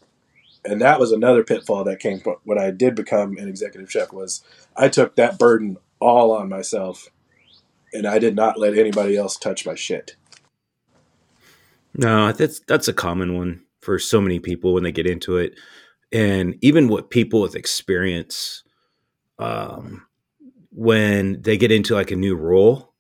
And 0.64 0.82
that 0.82 1.00
was 1.00 1.12
another 1.12 1.44
pitfall 1.44 1.84
that 1.84 2.00
came 2.00 2.20
from 2.20 2.38
when 2.44 2.58
I 2.58 2.72
did 2.72 2.96
become 2.96 3.38
an 3.38 3.48
executive 3.48 3.92
chef 3.92 4.12
was 4.12 4.44
I 4.76 4.90
took 4.90 5.16
that 5.16 5.38
burden 5.38 5.78
all 6.00 6.32
on 6.32 6.50
myself 6.50 7.10
and 7.94 8.06
I 8.06 8.20
did 8.20 8.36
not 8.36 8.60
let 8.60 8.78
anybody 8.78 9.16
else 9.16 9.38
touch 9.38 9.66
my 9.66 9.76
shit. 9.76 10.16
No, 11.94 12.32
that's 12.32 12.60
that's 12.68 12.88
a 12.88 12.94
common 12.94 13.36
one 13.36 13.62
for 13.88 13.98
so 13.98 14.20
many 14.20 14.38
people 14.38 14.74
when 14.74 14.84
they 14.84 14.92
get 14.92 15.08
into 15.08 15.38
it. 15.38 15.58
And 16.12 16.58
even 16.62 16.90
with 16.90 17.10
people 17.10 17.40
with 17.40 17.56
experience 17.56 18.64
um 19.40 20.06
when 20.72 21.42
they 21.42 21.58
get 21.58 21.72
into 21.72 21.94
like 21.94 22.12
a 22.12 22.16
new 22.16 22.36
role 22.36 22.94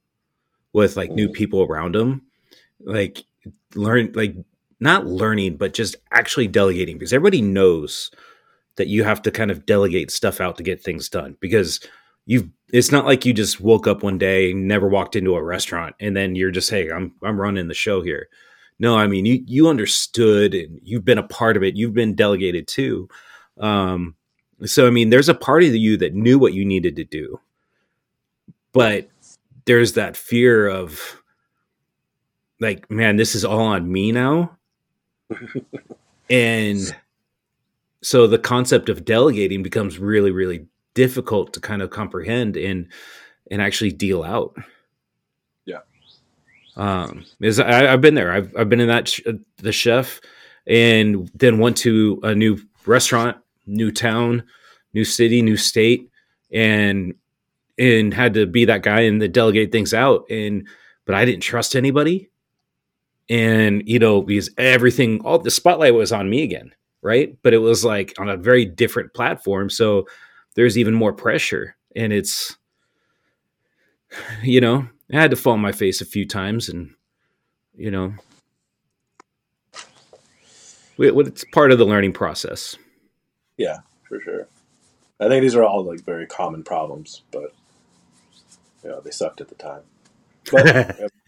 with 0.71 0.95
like 0.95 1.11
new 1.11 1.27
mm. 1.27 1.33
people 1.33 1.61
around 1.63 1.95
them 1.95 2.21
like 2.79 3.23
learn 3.75 4.11
like 4.13 4.35
not 4.79 5.07
learning 5.07 5.57
but 5.57 5.73
just 5.73 5.95
actually 6.11 6.47
delegating 6.47 6.95
because 6.95 7.11
everybody 7.11 7.41
knows 7.41 8.11
that 8.75 8.87
you 8.87 9.03
have 9.03 9.21
to 9.21 9.31
kind 9.31 9.49
of 9.49 9.65
delegate 9.65 10.11
stuff 10.11 10.39
out 10.39 10.55
to 10.55 10.63
get 10.63 10.83
things 10.83 11.09
done 11.09 11.35
because 11.39 11.79
you've 12.27 12.47
it's 12.71 12.91
not 12.91 13.05
like 13.05 13.25
you 13.25 13.33
just 13.33 13.59
woke 13.59 13.87
up 13.87 14.03
one 14.03 14.19
day 14.19 14.53
never 14.53 14.87
walked 14.87 15.15
into 15.15 15.35
a 15.35 15.43
restaurant 15.43 15.95
and 15.99 16.15
then 16.15 16.35
you're 16.35 16.51
just 16.51 16.69
hey 16.69 16.91
i'm 16.91 17.13
i'm 17.23 17.41
running 17.41 17.67
the 17.67 17.73
show 17.73 18.01
here 18.03 18.29
no 18.79 18.97
i 18.97 19.07
mean 19.07 19.25
you 19.25 19.43
you 19.45 19.67
understood 19.67 20.53
and 20.53 20.79
you've 20.83 21.05
been 21.05 21.17
a 21.17 21.27
part 21.27 21.57
of 21.57 21.63
it 21.63 21.75
you've 21.75 21.93
been 21.93 22.15
delegated 22.15 22.67
too 22.67 23.07
um 23.59 24.15
so 24.65 24.87
i 24.87 24.89
mean 24.89 25.09
there's 25.09 25.29
a 25.29 25.33
part 25.33 25.63
of 25.63 25.75
you 25.75 25.97
that 25.97 26.13
knew 26.13 26.39
what 26.39 26.53
you 26.53 26.65
needed 26.65 26.95
to 26.95 27.03
do 27.03 27.39
but 28.73 29.09
there's 29.65 29.93
that 29.93 30.15
fear 30.15 30.67
of 30.67 31.21
like, 32.59 32.89
man, 32.89 33.17
this 33.17 33.35
is 33.35 33.45
all 33.45 33.61
on 33.61 33.91
me 33.91 34.11
now. 34.11 34.57
and 36.29 36.95
so 38.01 38.27
the 38.27 38.39
concept 38.39 38.89
of 38.89 39.05
delegating 39.05 39.63
becomes 39.63 39.99
really, 39.99 40.31
really 40.31 40.67
difficult 40.93 41.53
to 41.53 41.59
kind 41.59 41.81
of 41.81 41.89
comprehend 41.89 42.57
and 42.57 42.87
and 43.49 43.61
actually 43.61 43.91
deal 43.91 44.23
out. 44.23 44.55
Um, 46.77 47.25
is 47.41 47.59
I, 47.59 47.83
have 47.83 48.01
been 48.01 48.15
there. 48.15 48.31
I've 48.31 48.55
I've 48.55 48.69
been 48.69 48.79
in 48.79 48.87
that 48.87 49.09
sh- 49.09 49.21
the 49.57 49.71
chef, 49.71 50.21
and 50.65 51.29
then 51.33 51.57
went 51.57 51.77
to 51.77 52.19
a 52.23 52.33
new 52.33 52.59
restaurant, 52.85 53.37
new 53.65 53.91
town, 53.91 54.43
new 54.93 55.03
city, 55.03 55.41
new 55.41 55.57
state, 55.57 56.09
and 56.53 57.15
and 57.77 58.13
had 58.13 58.35
to 58.35 58.45
be 58.45 58.65
that 58.65 58.83
guy 58.83 59.01
and 59.01 59.33
delegate 59.33 59.71
things 59.71 59.93
out. 59.93 60.29
And 60.29 60.67
but 61.05 61.15
I 61.15 61.25
didn't 61.25 61.41
trust 61.41 61.75
anybody, 61.75 62.29
and 63.29 63.83
you 63.85 63.99
know 63.99 64.21
because 64.21 64.49
everything 64.57 65.21
all 65.21 65.39
the 65.39 65.51
spotlight 65.51 65.93
was 65.93 66.11
on 66.11 66.29
me 66.29 66.43
again 66.43 66.71
right 67.01 67.37
but 67.43 67.53
it 67.53 67.59
was 67.59 67.83
like 67.83 68.13
on 68.19 68.29
a 68.29 68.37
very 68.37 68.65
different 68.65 69.13
platform 69.13 69.69
so 69.69 70.07
there's 70.55 70.77
even 70.77 70.93
more 70.93 71.13
pressure 71.13 71.75
and 71.95 72.13
it's 72.13 72.57
you 74.43 74.61
know 74.61 74.87
i 75.11 75.19
had 75.19 75.31
to 75.31 75.37
fall 75.37 75.53
on 75.53 75.59
my 75.59 75.71
face 75.71 76.01
a 76.01 76.05
few 76.05 76.25
times 76.25 76.69
and 76.69 76.93
you 77.75 77.91
know 77.91 78.13
it's 80.97 81.45
part 81.53 81.71
of 81.71 81.77
the 81.77 81.85
learning 81.85 82.13
process 82.13 82.75
yeah 83.57 83.77
for 84.07 84.19
sure 84.19 84.47
i 85.19 85.27
think 85.27 85.41
these 85.41 85.55
are 85.55 85.63
all 85.63 85.83
like 85.83 86.03
very 86.03 86.25
common 86.25 86.63
problems 86.63 87.23
but 87.31 87.53
you 88.83 88.89
know 88.89 88.99
they 89.01 89.11
sucked 89.11 89.41
at 89.41 89.49
the 89.49 89.55
time 89.55 89.81
but, 90.51 90.65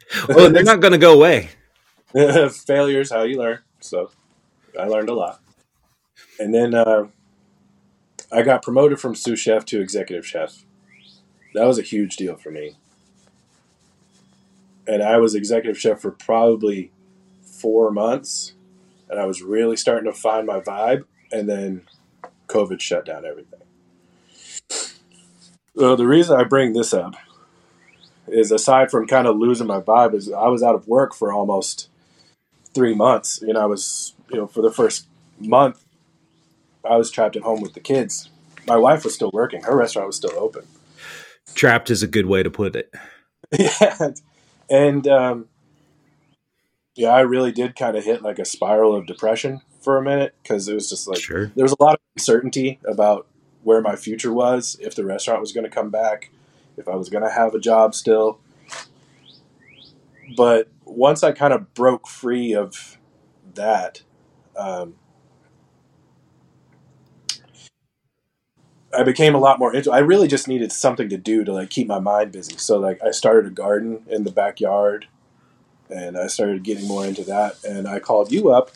well 0.29 0.49
they're 0.49 0.63
not 0.63 0.79
going 0.79 0.93
to 0.93 0.97
go 0.97 1.13
away 1.13 1.49
failure 2.49 3.01
is 3.01 3.11
how 3.11 3.23
you 3.23 3.37
learn. 3.37 3.59
So 3.79 4.11
I 4.79 4.85
learned 4.85 5.09
a 5.09 5.13
lot. 5.13 5.41
And 6.39 6.53
then 6.53 6.73
uh, 6.73 7.07
I 8.31 8.41
got 8.41 8.63
promoted 8.63 8.99
from 8.99 9.15
sous 9.15 9.39
chef 9.39 9.65
to 9.65 9.81
executive 9.81 10.25
chef. 10.25 10.65
That 11.53 11.65
was 11.65 11.77
a 11.77 11.83
huge 11.83 12.15
deal 12.15 12.35
for 12.35 12.51
me. 12.51 12.77
And 14.89 15.03
I 15.03 15.17
was 15.17 15.35
executive 15.35 15.79
chef 15.79 16.01
for 16.01 16.09
probably 16.09 16.91
four 17.43 17.91
months. 17.91 18.55
And 19.07 19.19
I 19.19 19.25
was 19.25 19.43
really 19.43 19.77
starting 19.77 20.11
to 20.11 20.17
find 20.17 20.47
my 20.47 20.61
vibe. 20.61 21.03
And 21.31 21.47
then 21.47 21.83
COVID 22.47 22.81
shut 22.81 23.05
down 23.05 23.23
everything. 23.23 23.59
So 25.77 25.95
the 25.95 26.07
reason 26.07 26.39
I 26.39 26.43
bring 26.43 26.73
this 26.73 26.91
up 26.91 27.13
is 28.27 28.51
aside 28.51 28.89
from 28.89 29.05
kind 29.05 29.27
of 29.27 29.37
losing 29.37 29.67
my 29.67 29.79
vibe 29.79 30.15
is 30.15 30.31
I 30.31 30.47
was 30.47 30.63
out 30.63 30.73
of 30.73 30.87
work 30.87 31.13
for 31.13 31.31
almost 31.31 31.87
three 32.73 32.95
months. 32.95 33.43
You 33.43 33.53
know, 33.53 33.61
I 33.61 33.67
was, 33.67 34.15
you 34.31 34.37
know, 34.37 34.47
for 34.47 34.63
the 34.63 34.71
first 34.71 35.07
month, 35.39 35.85
I 36.83 36.97
was 36.97 37.11
trapped 37.11 37.35
at 37.35 37.43
home 37.43 37.61
with 37.61 37.75
the 37.75 37.79
kids. 37.79 38.31
my 38.65 38.77
wife 38.77 39.03
was 39.03 39.13
still 39.13 39.29
working. 39.33 39.61
Her 39.61 39.77
restaurant 39.77 40.07
was 40.07 40.15
still 40.15 40.33
open. 40.35 40.63
Trapped 41.53 41.91
is 41.91 42.01
a 42.01 42.07
good 42.07 42.25
way 42.25 42.41
to 42.41 42.49
put 42.49 42.75
it. 42.75 42.91
yeah, 43.51 44.11
and 44.69 45.07
um, 45.07 45.47
yeah, 46.95 47.09
I 47.09 47.21
really 47.21 47.51
did 47.51 47.75
kind 47.75 47.95
of 47.95 48.03
hit 48.03 48.21
like 48.21 48.39
a 48.39 48.45
spiral 48.45 48.95
of 48.95 49.05
depression 49.05 49.61
for 49.81 49.97
a 49.97 50.01
minute 50.01 50.35
because 50.43 50.67
it 50.67 50.73
was 50.73 50.89
just 50.89 51.07
like 51.07 51.19
Sure. 51.19 51.47
there 51.55 51.63
was 51.63 51.75
a 51.79 51.81
lot 51.83 51.93
of 51.95 51.99
uncertainty 52.17 52.79
about 52.85 53.27
where 53.63 53.81
my 53.81 53.95
future 53.95 54.33
was, 54.33 54.77
if 54.81 54.95
the 54.95 55.05
restaurant 55.05 55.41
was 55.41 55.51
going 55.51 55.63
to 55.63 55.69
come 55.69 55.89
back, 55.89 56.31
if 56.77 56.87
I 56.87 56.95
was 56.95 57.09
going 57.09 57.23
to 57.23 57.29
have 57.29 57.53
a 57.53 57.59
job 57.59 57.95
still. 57.95 58.39
But 60.35 60.69
once 60.85 61.23
I 61.23 61.31
kind 61.31 61.53
of 61.53 61.73
broke 61.73 62.07
free 62.07 62.53
of 62.53 62.97
that, 63.55 64.03
um, 64.55 64.95
I 68.97 69.03
became 69.03 69.35
a 69.35 69.39
lot 69.39 69.59
more 69.59 69.73
into. 69.75 69.91
I 69.91 69.99
really 69.99 70.27
just 70.27 70.47
needed 70.47 70.71
something 70.71 71.09
to 71.09 71.17
do 71.17 71.43
to 71.43 71.53
like 71.53 71.69
keep 71.69 71.87
my 71.87 71.99
mind 71.99 72.31
busy. 72.31 72.57
So 72.57 72.79
like 72.79 73.01
I 73.03 73.11
started 73.11 73.47
a 73.51 73.53
garden 73.53 74.03
in 74.09 74.23
the 74.23 74.31
backyard, 74.31 75.07
and 75.89 76.17
I 76.17 76.27
started 76.27 76.63
getting 76.63 76.87
more 76.87 77.05
into 77.05 77.23
that. 77.25 77.57
And 77.63 77.87
I 77.87 77.99
called 77.99 78.31
you 78.31 78.51
up, 78.51 78.71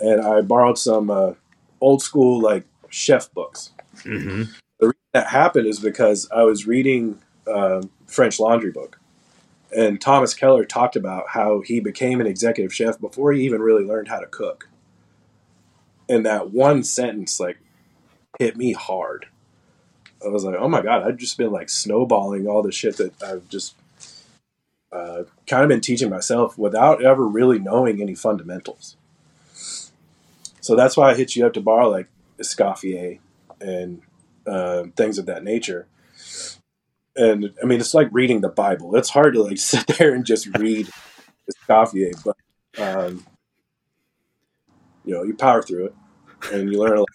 and 0.00 0.20
I 0.20 0.42
borrowed 0.42 0.78
some 0.78 1.10
uh, 1.10 1.32
old 1.80 2.02
school 2.02 2.40
like 2.40 2.64
chef 2.90 3.32
books. 3.32 3.70
hmm 4.02 4.44
The 4.78 4.86
reason 4.88 5.10
that 5.12 5.28
happened 5.28 5.66
is 5.66 5.80
because 5.80 6.28
I 6.30 6.42
was 6.44 6.66
reading 6.66 7.20
um 7.52 7.90
French 8.06 8.40
Laundry 8.40 8.72
book, 8.72 9.00
and 9.76 10.00
Thomas 10.00 10.34
Keller 10.34 10.64
talked 10.64 10.96
about 10.96 11.30
how 11.30 11.60
he 11.60 11.80
became 11.80 12.20
an 12.20 12.26
executive 12.26 12.74
chef 12.74 13.00
before 13.00 13.32
he 13.32 13.44
even 13.44 13.62
really 13.62 13.84
learned 13.84 14.08
how 14.08 14.20
to 14.20 14.26
cook. 14.26 14.68
And 16.08 16.24
that 16.26 16.50
one 16.50 16.82
sentence 16.82 17.40
like 17.40 17.58
hit 18.38 18.56
me 18.56 18.72
hard. 18.72 19.26
I 20.24 20.28
was 20.28 20.44
like, 20.44 20.56
oh 20.58 20.68
my 20.68 20.82
god, 20.82 21.02
I've 21.02 21.16
just 21.16 21.36
been 21.38 21.50
like 21.50 21.68
snowballing 21.68 22.46
all 22.46 22.62
the 22.62 22.72
shit 22.72 22.96
that 22.96 23.22
I've 23.22 23.48
just 23.48 23.74
uh, 24.92 25.24
kind 25.46 25.62
of 25.62 25.68
been 25.68 25.80
teaching 25.80 26.08
myself 26.08 26.56
without 26.56 27.02
ever 27.02 27.26
really 27.26 27.58
knowing 27.58 28.00
any 28.00 28.14
fundamentals. 28.14 28.96
So 30.60 30.76
that's 30.76 30.96
why 30.96 31.10
I 31.10 31.14
hit 31.14 31.36
you 31.36 31.44
up 31.46 31.52
to 31.54 31.60
borrow 31.60 31.90
like 31.90 32.08
Escoffier 32.40 33.18
and 33.60 34.02
uh, 34.46 34.84
things 34.96 35.18
of 35.18 35.26
that 35.26 35.44
nature. 35.44 35.86
And 37.16 37.52
I 37.62 37.66
mean, 37.66 37.80
it's 37.80 37.94
like 37.94 38.08
reading 38.12 38.40
the 38.40 38.48
Bible. 38.48 38.96
It's 38.96 39.10
hard 39.10 39.34
to 39.34 39.42
like 39.42 39.58
sit 39.58 39.86
there 39.86 40.14
and 40.14 40.24
just 40.24 40.46
read 40.58 40.88
Escoffier, 41.50 42.12
but 42.24 42.36
um, 42.80 43.26
you 45.04 45.14
know, 45.14 45.22
you 45.22 45.34
power 45.34 45.62
through 45.62 45.86
it 45.86 45.94
and 46.52 46.72
you 46.72 46.80
learn 46.80 46.98
a 46.98 47.00
lot. 47.00 47.08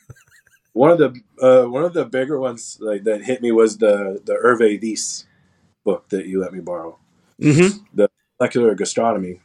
One 0.73 0.91
of 0.91 0.97
the 0.99 1.21
uh, 1.41 1.67
one 1.69 1.83
of 1.83 1.93
the 1.93 2.05
bigger 2.05 2.39
ones 2.39 2.77
like 2.79 3.03
that 3.03 3.23
hit 3.23 3.41
me 3.41 3.51
was 3.51 3.77
the 3.77 4.21
the 4.23 4.35
Hervé 4.35 4.79
This 4.79 5.25
book 5.83 6.09
that 6.09 6.27
you 6.27 6.39
let 6.41 6.53
me 6.53 6.59
borrow, 6.59 6.99
hmm 7.41 7.67
the 7.93 8.09
molecular 8.39 8.75
gastronomy, 8.75 9.41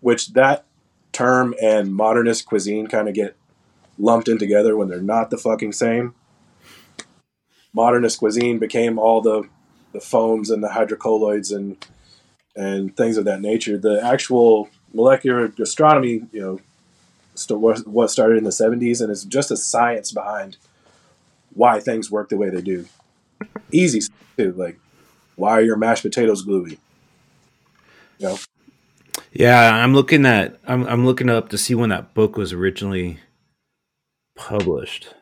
which 0.00 0.32
that 0.34 0.64
term 1.12 1.54
and 1.62 1.94
modernist 1.94 2.46
cuisine 2.46 2.86
kind 2.86 3.08
of 3.08 3.14
get 3.14 3.36
lumped 3.98 4.28
in 4.28 4.38
together 4.38 4.76
when 4.76 4.88
they're 4.88 5.00
not 5.02 5.30
the 5.30 5.38
fucking 5.38 5.72
same. 5.72 6.14
Modernist 7.72 8.18
cuisine 8.18 8.58
became 8.58 8.98
all 8.98 9.20
the 9.20 9.48
the 9.92 10.00
foams 10.00 10.50
and 10.50 10.62
the 10.62 10.68
hydrocolloids 10.68 11.54
and 11.54 11.76
and 12.56 12.96
things 12.96 13.16
of 13.16 13.24
that 13.24 13.40
nature. 13.40 13.78
The 13.78 14.00
actual 14.04 14.70
molecular 14.92 15.48
gastronomy, 15.48 16.22
you 16.32 16.40
know, 16.40 16.60
what 17.50 18.10
started 18.10 18.38
in 18.38 18.44
the 18.44 18.50
'70s, 18.50 19.00
and 19.00 19.10
it's 19.10 19.24
just 19.24 19.50
a 19.50 19.56
science 19.56 20.12
behind 20.12 20.56
why 21.54 21.80
things 21.80 22.10
work 22.10 22.28
the 22.28 22.36
way 22.36 22.50
they 22.50 22.62
do. 22.62 22.86
Easy 23.72 24.00
too, 24.36 24.52
like 24.52 24.78
why 25.36 25.50
are 25.50 25.62
your 25.62 25.76
mashed 25.76 26.02
potatoes 26.02 26.42
gluey? 26.42 26.78
You 28.18 28.28
know, 28.28 28.38
Yeah, 29.32 29.74
I'm 29.74 29.94
looking 29.94 30.26
at 30.26 30.58
I'm 30.66 30.86
I'm 30.86 31.04
looking 31.04 31.28
up 31.28 31.48
to 31.50 31.58
see 31.58 31.74
when 31.74 31.90
that 31.90 32.14
book 32.14 32.36
was 32.36 32.52
originally 32.52 33.18
published. 34.36 35.14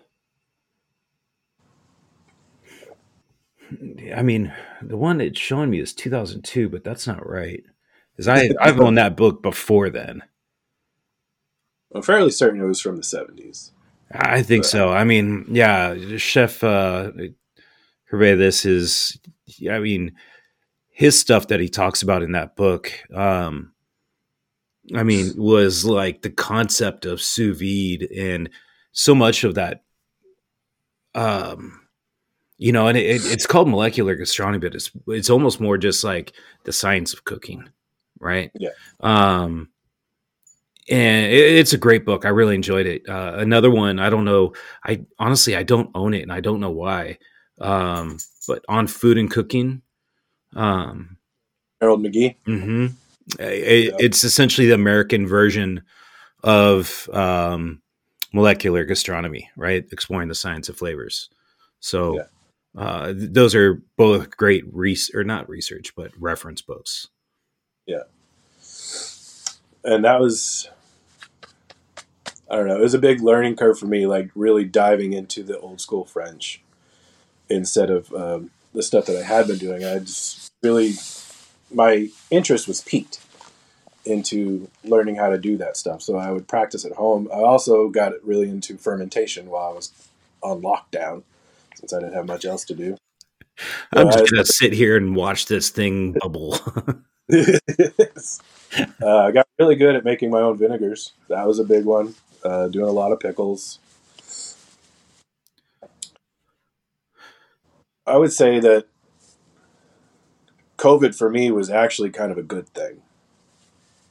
I 4.14 4.22
mean, 4.22 4.52
the 4.82 4.96
one 4.96 5.20
it's 5.20 5.40
showing 5.40 5.70
me 5.70 5.80
is 5.80 5.94
2002, 5.94 6.68
but 6.68 6.84
that's 6.84 7.06
not 7.06 7.26
right. 7.26 7.62
Because 8.16 8.28
I've 8.60 8.78
owned 8.80 8.98
that 8.98 9.16
book 9.16 9.42
before 9.42 9.88
then. 9.88 10.22
I'm 11.94 12.02
fairly 12.02 12.30
certain 12.30 12.60
it 12.60 12.64
was 12.64 12.80
from 12.80 12.96
the 12.96 13.02
'70s. 13.02 13.70
I 14.10 14.42
think 14.42 14.64
But- 14.64 14.68
so. 14.70 14.90
I 14.90 15.04
mean, 15.04 15.46
yeah, 15.48 15.96
Chef 16.18 16.62
uh, 16.62 17.12
Hervé, 18.12 18.36
this 18.36 18.64
is, 18.66 19.18
I 19.70 19.78
mean, 19.78 20.12
his 20.90 21.18
stuff 21.18 21.48
that 21.48 21.60
he 21.60 21.68
talks 21.68 22.02
about 22.02 22.22
in 22.22 22.32
that 22.32 22.54
book. 22.54 22.92
Um, 23.14 23.72
I 24.94 25.02
mean, 25.02 25.32
was 25.36 25.84
like 25.84 26.22
the 26.22 26.30
concept 26.30 27.06
of 27.06 27.22
sous 27.22 27.58
vide 27.58 28.08
and 28.10 28.50
so 28.92 29.14
much 29.14 29.44
of 29.44 29.54
that. 29.54 29.82
Um, 31.14 31.80
you 32.58 32.72
know, 32.72 32.86
and 32.88 32.96
it, 32.98 33.06
it, 33.06 33.32
it's 33.32 33.46
called 33.46 33.68
molecular 33.68 34.14
gastronomy, 34.14 34.58
but 34.58 34.74
it's 34.74 34.90
it's 35.08 35.30
almost 35.30 35.60
more 35.60 35.78
just 35.78 36.04
like 36.04 36.32
the 36.64 36.72
science 36.72 37.12
of 37.12 37.24
cooking, 37.24 37.68
right? 38.20 38.50
Yeah. 38.54 38.70
Um, 39.00 39.68
and 40.88 41.32
it's 41.32 41.72
a 41.72 41.78
great 41.78 42.04
book. 42.04 42.24
I 42.24 42.28
really 42.30 42.54
enjoyed 42.54 42.86
it. 42.86 43.08
Uh, 43.08 43.34
another 43.36 43.70
one, 43.70 43.98
I 43.98 44.10
don't 44.10 44.24
know. 44.24 44.52
I 44.84 45.04
honestly, 45.18 45.54
I 45.54 45.62
don't 45.62 45.90
own 45.94 46.14
it, 46.14 46.22
and 46.22 46.32
I 46.32 46.40
don't 46.40 46.60
know 46.60 46.70
why. 46.70 47.18
Um, 47.60 48.18
but 48.48 48.64
on 48.68 48.86
food 48.86 49.18
and 49.18 49.30
cooking, 49.30 49.82
um, 50.54 51.18
Harold 51.80 52.04
McGee. 52.04 52.36
hmm 52.44 52.86
it's 53.38 54.24
essentially 54.24 54.66
the 54.66 54.74
American 54.74 55.28
version 55.28 55.82
of 56.42 57.08
um, 57.12 57.80
molecular 58.32 58.84
gastronomy, 58.84 59.48
right? 59.56 59.86
Exploring 59.92 60.28
the 60.28 60.34
science 60.34 60.68
of 60.68 60.76
flavors. 60.76 61.28
So. 61.80 62.16
Yeah. 62.16 62.24
Uh, 62.74 63.12
th- 63.12 63.28
those 63.32 63.54
are 63.54 63.82
both 63.98 64.34
great 64.34 64.64
res- 64.72 65.10
or 65.14 65.24
not 65.24 65.46
research, 65.46 65.94
but 65.94 66.10
reference 66.18 66.62
books. 66.62 67.06
And 69.84 70.04
that 70.04 70.20
was 70.20 70.68
I 72.50 72.56
don't 72.56 72.68
know, 72.68 72.76
it 72.76 72.82
was 72.82 72.94
a 72.94 72.98
big 72.98 73.22
learning 73.22 73.56
curve 73.56 73.78
for 73.78 73.86
me, 73.86 74.06
like 74.06 74.30
really 74.34 74.64
diving 74.64 75.12
into 75.14 75.42
the 75.42 75.58
old 75.58 75.80
school 75.80 76.04
French 76.04 76.60
instead 77.48 77.90
of 77.90 78.12
um, 78.12 78.50
the 78.74 78.82
stuff 78.82 79.06
that 79.06 79.16
I 79.16 79.22
had 79.22 79.46
been 79.46 79.58
doing. 79.58 79.84
I 79.84 79.98
just 80.00 80.52
really 80.62 80.94
my 81.72 82.08
interest 82.30 82.68
was 82.68 82.82
peaked 82.82 83.20
into 84.04 84.68
learning 84.84 85.16
how 85.16 85.28
to 85.30 85.38
do 85.38 85.56
that 85.58 85.76
stuff. 85.76 86.02
So 86.02 86.16
I 86.16 86.30
would 86.30 86.48
practice 86.48 86.84
at 86.84 86.92
home. 86.92 87.28
I 87.32 87.38
also 87.38 87.88
got 87.88 88.12
really 88.24 88.48
into 88.48 88.76
fermentation 88.76 89.48
while 89.48 89.70
I 89.70 89.74
was 89.74 89.92
on 90.42 90.60
lockdown 90.60 91.22
since 91.76 91.92
I 91.92 92.00
didn't 92.00 92.14
have 92.14 92.26
much 92.26 92.44
else 92.44 92.64
to 92.66 92.74
do. 92.74 92.96
I'm 93.94 94.10
Yeah, 94.10 94.10
just 94.10 94.30
gonna 94.30 94.44
sit 94.44 94.72
here 94.72 94.96
and 94.96 95.14
watch 95.14 95.46
this 95.46 95.70
thing 95.70 96.12
bubble. 96.12 96.58
uh, 97.32 97.58
I 99.02 99.30
got 99.30 99.46
really 99.58 99.76
good 99.76 99.96
at 99.96 100.04
making 100.04 100.30
my 100.30 100.40
own 100.40 100.58
vinegars. 100.58 101.12
That 101.28 101.46
was 101.46 101.58
a 101.58 101.64
big 101.64 101.84
one. 101.84 102.14
Uh, 102.44 102.68
doing 102.68 102.88
a 102.88 102.92
lot 102.92 103.12
of 103.12 103.20
pickles. 103.20 103.78
I 108.06 108.16
would 108.16 108.32
say 108.32 108.58
that 108.58 108.86
COVID 110.76 111.16
for 111.16 111.30
me 111.30 111.50
was 111.52 111.70
actually 111.70 112.10
kind 112.10 112.32
of 112.32 112.38
a 112.38 112.42
good 112.42 112.68
thing. 112.70 113.02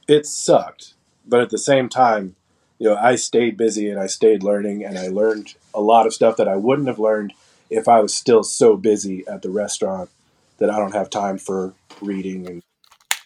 It 0.08 0.26
sucked, 0.26 0.94
but 1.26 1.40
at 1.40 1.50
the 1.50 1.58
same 1.58 1.88
time, 1.90 2.34
you 2.78 2.88
know, 2.88 2.96
I 2.96 3.16
stayed 3.16 3.56
busy 3.56 3.90
and 3.90 4.00
I 4.00 4.06
stayed 4.06 4.42
learning 4.42 4.84
and 4.84 4.98
I 4.98 5.08
learned 5.08 5.54
a 5.74 5.80
lot 5.80 6.06
of 6.06 6.14
stuff 6.14 6.36
that 6.38 6.48
I 6.48 6.56
wouldn't 6.56 6.88
have 6.88 6.98
learned 6.98 7.34
if 7.70 7.88
I 7.88 8.00
was 8.00 8.14
still 8.14 8.42
so 8.42 8.76
busy 8.76 9.24
at 9.28 9.42
the 9.42 9.50
restaurant 9.50 10.10
that 10.58 10.70
I 10.70 10.78
don't 10.78 10.94
have 10.94 11.10
time 11.10 11.38
for 11.38 11.74
reading 12.00 12.46
and 12.46 12.62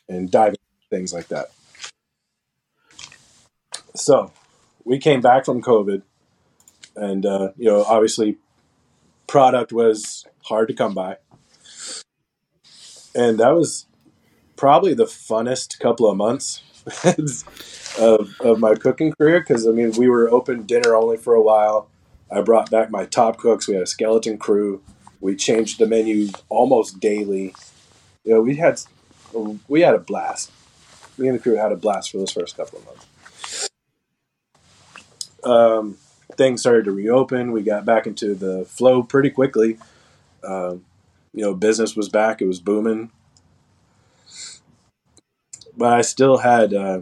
and 0.09 0.31
diving 0.31 0.59
things 0.90 1.12
like 1.12 1.29
that. 1.29 1.51
So, 3.95 4.33
we 4.85 4.99
came 4.99 5.21
back 5.21 5.45
from 5.45 5.62
COVID, 5.62 6.03
and 6.95 7.27
uh, 7.27 7.51
you 7.57 7.66
know, 7.66 7.83
obviously, 7.85 8.37
product 9.27 9.73
was 9.73 10.27
hard 10.45 10.69
to 10.69 10.75
come 10.75 10.95
by, 10.95 11.16
and 13.14 13.40
that 13.40 13.51
was 13.51 13.87
probably 14.57 14.95
the 14.95 15.05
funnest 15.05 15.79
couple 15.79 16.11
of 16.11 16.16
months 16.16 16.62
of, 17.99 18.40
of 18.40 18.59
my 18.59 18.75
cooking 18.75 19.12
career 19.12 19.40
because 19.40 19.66
I 19.66 19.71
mean, 19.71 19.92
we 19.92 20.09
were 20.09 20.31
open 20.31 20.62
dinner 20.62 20.95
only 20.95 21.16
for 21.16 21.35
a 21.35 21.42
while. 21.42 21.88
I 22.31 22.40
brought 22.40 22.71
back 22.71 22.90
my 22.90 23.05
top 23.05 23.38
cooks. 23.38 23.69
We 23.69 23.75
had 23.75 23.83
a 23.83 23.87
skeleton 23.87 24.38
crew. 24.38 24.83
We 25.21 25.37
changed 25.37 25.79
the 25.79 25.87
menu 25.87 26.29
almost 26.49 27.01
daily. 27.01 27.55
You 28.25 28.35
know, 28.35 28.40
we 28.40 28.57
had 28.57 28.81
we 29.68 29.81
had 29.81 29.94
a 29.94 29.99
blast. 29.99 30.51
Me 31.18 31.29
and 31.29 31.38
the 31.38 31.42
crew 31.42 31.57
had 31.57 31.72
a 31.72 31.77
blast 31.77 32.11
for 32.11 32.18
those 32.18 32.33
first 32.33 32.57
couple 32.57 32.79
of 32.79 32.87
months. 32.87 33.07
Um, 35.44 35.96
things 36.37 36.61
started 36.61 36.85
to 36.87 36.92
reopen, 36.92 37.53
we 37.53 37.62
got 37.62 37.85
back 37.85 38.07
into 38.07 38.35
the 38.35 38.64
flow 38.64 39.03
pretty 39.03 39.31
quickly. 39.31 39.79
Um, 40.44 40.85
you 41.33 41.42
know, 41.42 41.55
business 41.55 41.94
was 41.94 42.09
back; 42.09 42.40
it 42.40 42.46
was 42.46 42.61
booming. 42.61 43.11
But 45.77 45.92
I 45.92 46.01
still 46.01 46.38
had, 46.38 46.72
uh, 46.72 47.01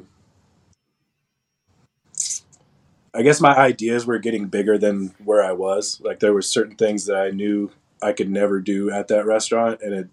I 3.15 3.23
guess, 3.23 3.41
my 3.41 3.57
ideas 3.57 4.07
were 4.07 4.19
getting 4.19 4.47
bigger 4.47 4.77
than 4.77 5.15
where 5.25 5.43
I 5.43 5.53
was. 5.53 6.01
Like 6.03 6.19
there 6.19 6.35
were 6.35 6.43
certain 6.43 6.75
things 6.75 7.07
that 7.07 7.17
I 7.17 7.31
knew 7.31 7.71
I 8.03 8.13
could 8.13 8.29
never 8.29 8.61
do 8.61 8.91
at 8.91 9.09
that 9.09 9.25
restaurant, 9.25 9.81
and 9.83 9.95
it, 9.95 10.09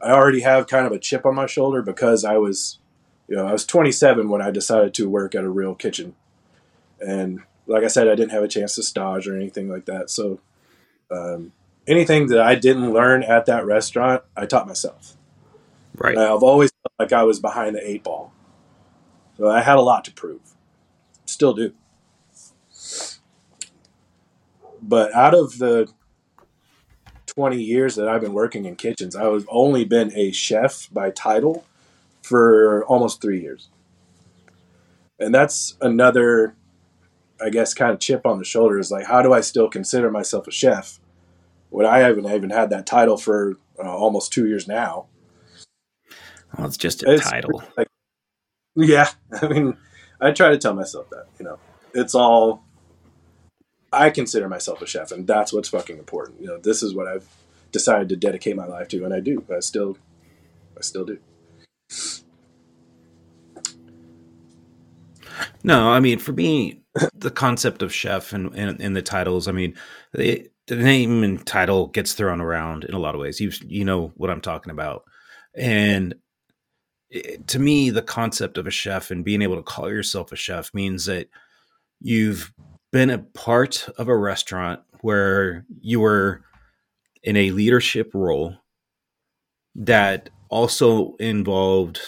I 0.00 0.10
already 0.10 0.40
have 0.40 0.66
kind 0.66 0.86
of 0.86 0.92
a 0.92 0.98
chip 0.98 1.26
on 1.26 1.34
my 1.34 1.46
shoulder 1.46 1.82
because 1.82 2.24
I 2.24 2.36
was, 2.36 2.78
you 3.26 3.36
know, 3.36 3.46
I 3.46 3.52
was 3.52 3.66
27 3.66 4.28
when 4.28 4.40
I 4.40 4.50
decided 4.50 4.94
to 4.94 5.08
work 5.08 5.34
at 5.34 5.44
a 5.44 5.50
real 5.50 5.74
kitchen, 5.74 6.14
and 7.00 7.42
like 7.66 7.84
I 7.84 7.88
said, 7.88 8.08
I 8.08 8.14
didn't 8.14 8.32
have 8.32 8.42
a 8.42 8.48
chance 8.48 8.74
to 8.76 8.82
stage 8.82 9.28
or 9.28 9.36
anything 9.36 9.68
like 9.68 9.84
that. 9.84 10.10
So 10.10 10.40
um, 11.10 11.52
anything 11.86 12.28
that 12.28 12.40
I 12.40 12.54
didn't 12.54 12.92
learn 12.92 13.22
at 13.22 13.46
that 13.46 13.66
restaurant, 13.66 14.22
I 14.36 14.46
taught 14.46 14.66
myself. 14.66 15.16
Right. 15.96 16.14
And 16.14 16.22
I've 16.22 16.42
always 16.42 16.70
felt 16.70 16.92
like 16.98 17.12
I 17.12 17.24
was 17.24 17.40
behind 17.40 17.76
the 17.76 17.88
eight 17.88 18.04
ball. 18.04 18.32
So 19.36 19.48
I 19.48 19.60
had 19.60 19.76
a 19.76 19.82
lot 19.82 20.04
to 20.06 20.12
prove. 20.12 20.40
Still 21.26 21.52
do. 21.52 21.72
But 24.80 25.14
out 25.14 25.34
of 25.34 25.58
the 25.58 25.88
20 27.38 27.62
years 27.62 27.94
that 27.94 28.08
I've 28.08 28.20
been 28.20 28.32
working 28.32 28.64
in 28.64 28.74
kitchens, 28.74 29.14
I've 29.14 29.46
only 29.48 29.84
been 29.84 30.12
a 30.16 30.32
chef 30.32 30.88
by 30.92 31.10
title 31.10 31.64
for 32.20 32.84
almost 32.86 33.22
three 33.22 33.40
years. 33.40 33.68
And 35.20 35.32
that's 35.32 35.76
another 35.80 36.56
I 37.40 37.50
guess, 37.50 37.74
kind 37.74 37.92
of 37.92 38.00
chip 38.00 38.26
on 38.26 38.38
the 38.38 38.44
shoulder 38.44 38.78
is 38.78 38.90
like, 38.90 39.06
how 39.06 39.22
do 39.22 39.32
I 39.32 39.40
still 39.40 39.68
consider 39.68 40.10
myself 40.10 40.48
a 40.48 40.50
chef 40.50 40.98
when 41.70 41.86
I 41.86 41.98
haven't 41.98 42.26
even 42.26 42.50
had 42.50 42.70
that 42.70 42.86
title 42.86 43.16
for 43.16 43.56
uh, 43.78 43.88
almost 43.88 44.32
two 44.32 44.46
years 44.46 44.66
now? 44.66 45.06
Well, 46.56 46.66
it's 46.66 46.76
just 46.76 47.04
a 47.04 47.12
it's 47.12 47.30
title. 47.30 47.62
Like, 47.76 47.88
yeah, 48.74 49.10
I 49.42 49.48
mean, 49.48 49.76
I 50.20 50.32
try 50.32 50.48
to 50.48 50.58
tell 50.58 50.74
myself 50.74 51.08
that 51.10 51.26
you 51.38 51.44
know, 51.44 51.58
it's 51.94 52.14
all. 52.14 52.64
I 53.92 54.10
consider 54.10 54.48
myself 54.48 54.82
a 54.82 54.86
chef, 54.86 55.12
and 55.12 55.26
that's 55.26 55.52
what's 55.52 55.68
fucking 55.68 55.98
important. 55.98 56.40
You 56.40 56.48
know, 56.48 56.58
this 56.58 56.82
is 56.82 56.94
what 56.94 57.06
I've 57.06 57.26
decided 57.72 58.08
to 58.10 58.16
dedicate 58.16 58.56
my 58.56 58.66
life 58.66 58.88
to, 58.88 59.04
and 59.04 59.14
I 59.14 59.20
do. 59.20 59.44
I 59.54 59.60
still, 59.60 59.96
I 60.76 60.82
still 60.82 61.04
do. 61.04 61.18
No, 65.62 65.90
I 65.90 66.00
mean, 66.00 66.18
for 66.18 66.32
me, 66.32 66.82
the 67.14 67.30
concept 67.30 67.82
of 67.82 67.92
chef 67.94 68.32
and, 68.32 68.54
and, 68.54 68.80
and 68.80 68.96
the 68.96 69.02
titles. 69.02 69.48
I 69.48 69.52
mean, 69.52 69.74
the 70.12 70.50
name 70.68 71.22
and 71.22 71.44
title 71.46 71.86
gets 71.88 72.12
thrown 72.12 72.40
around 72.40 72.84
in 72.84 72.94
a 72.94 72.98
lot 72.98 73.14
of 73.14 73.20
ways. 73.20 73.40
You 73.40 73.50
you 73.66 73.84
know 73.84 74.12
what 74.16 74.30
I'm 74.30 74.40
talking 74.40 74.70
about, 74.70 75.04
and 75.54 76.14
to 77.46 77.58
me, 77.58 77.90
the 77.90 78.02
concept 78.02 78.58
of 78.58 78.66
a 78.66 78.70
chef 78.70 79.10
and 79.10 79.24
being 79.24 79.42
able 79.42 79.56
to 79.56 79.62
call 79.62 79.90
yourself 79.90 80.30
a 80.32 80.36
chef 80.36 80.72
means 80.74 81.06
that 81.06 81.28
you've 82.00 82.52
been 82.92 83.10
a 83.10 83.18
part 83.18 83.88
of 83.98 84.08
a 84.08 84.16
restaurant 84.16 84.80
where 85.00 85.64
you 85.80 86.00
were 86.00 86.42
in 87.22 87.36
a 87.36 87.50
leadership 87.50 88.10
role 88.14 88.56
that 89.74 90.30
also 90.48 91.14
involved 91.16 92.00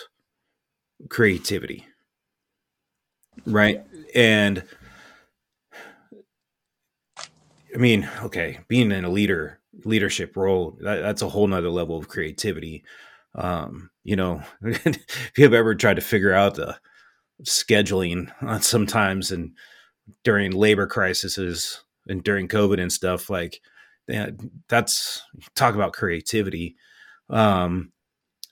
creativity 1.08 1.86
right 3.46 3.84
and 4.14 4.64
I 7.74 7.78
mean, 7.78 8.08
okay, 8.22 8.60
being 8.68 8.90
in 8.92 9.04
a 9.04 9.10
leader 9.10 9.60
leadership 9.84 10.36
role, 10.36 10.76
that, 10.80 11.00
that's 11.00 11.22
a 11.22 11.28
whole 11.28 11.46
nother 11.46 11.70
level 11.70 11.96
of 11.96 12.08
creativity. 12.08 12.84
Um, 13.34 13.90
you 14.02 14.16
know, 14.16 14.42
if 14.62 15.32
you 15.36 15.44
have 15.44 15.54
ever 15.54 15.74
tried 15.74 15.94
to 15.94 16.02
figure 16.02 16.32
out 16.34 16.56
the 16.56 16.78
scheduling 17.44 18.30
sometimes 18.62 19.30
and 19.30 19.52
during 20.24 20.52
labor 20.52 20.86
crises 20.86 21.82
and 22.06 22.22
during 22.22 22.48
COVID 22.48 22.80
and 22.80 22.92
stuff, 22.92 23.30
like 23.30 23.60
that's 24.68 25.22
talk 25.54 25.74
about 25.74 25.92
creativity. 25.92 26.76
Um, 27.28 27.92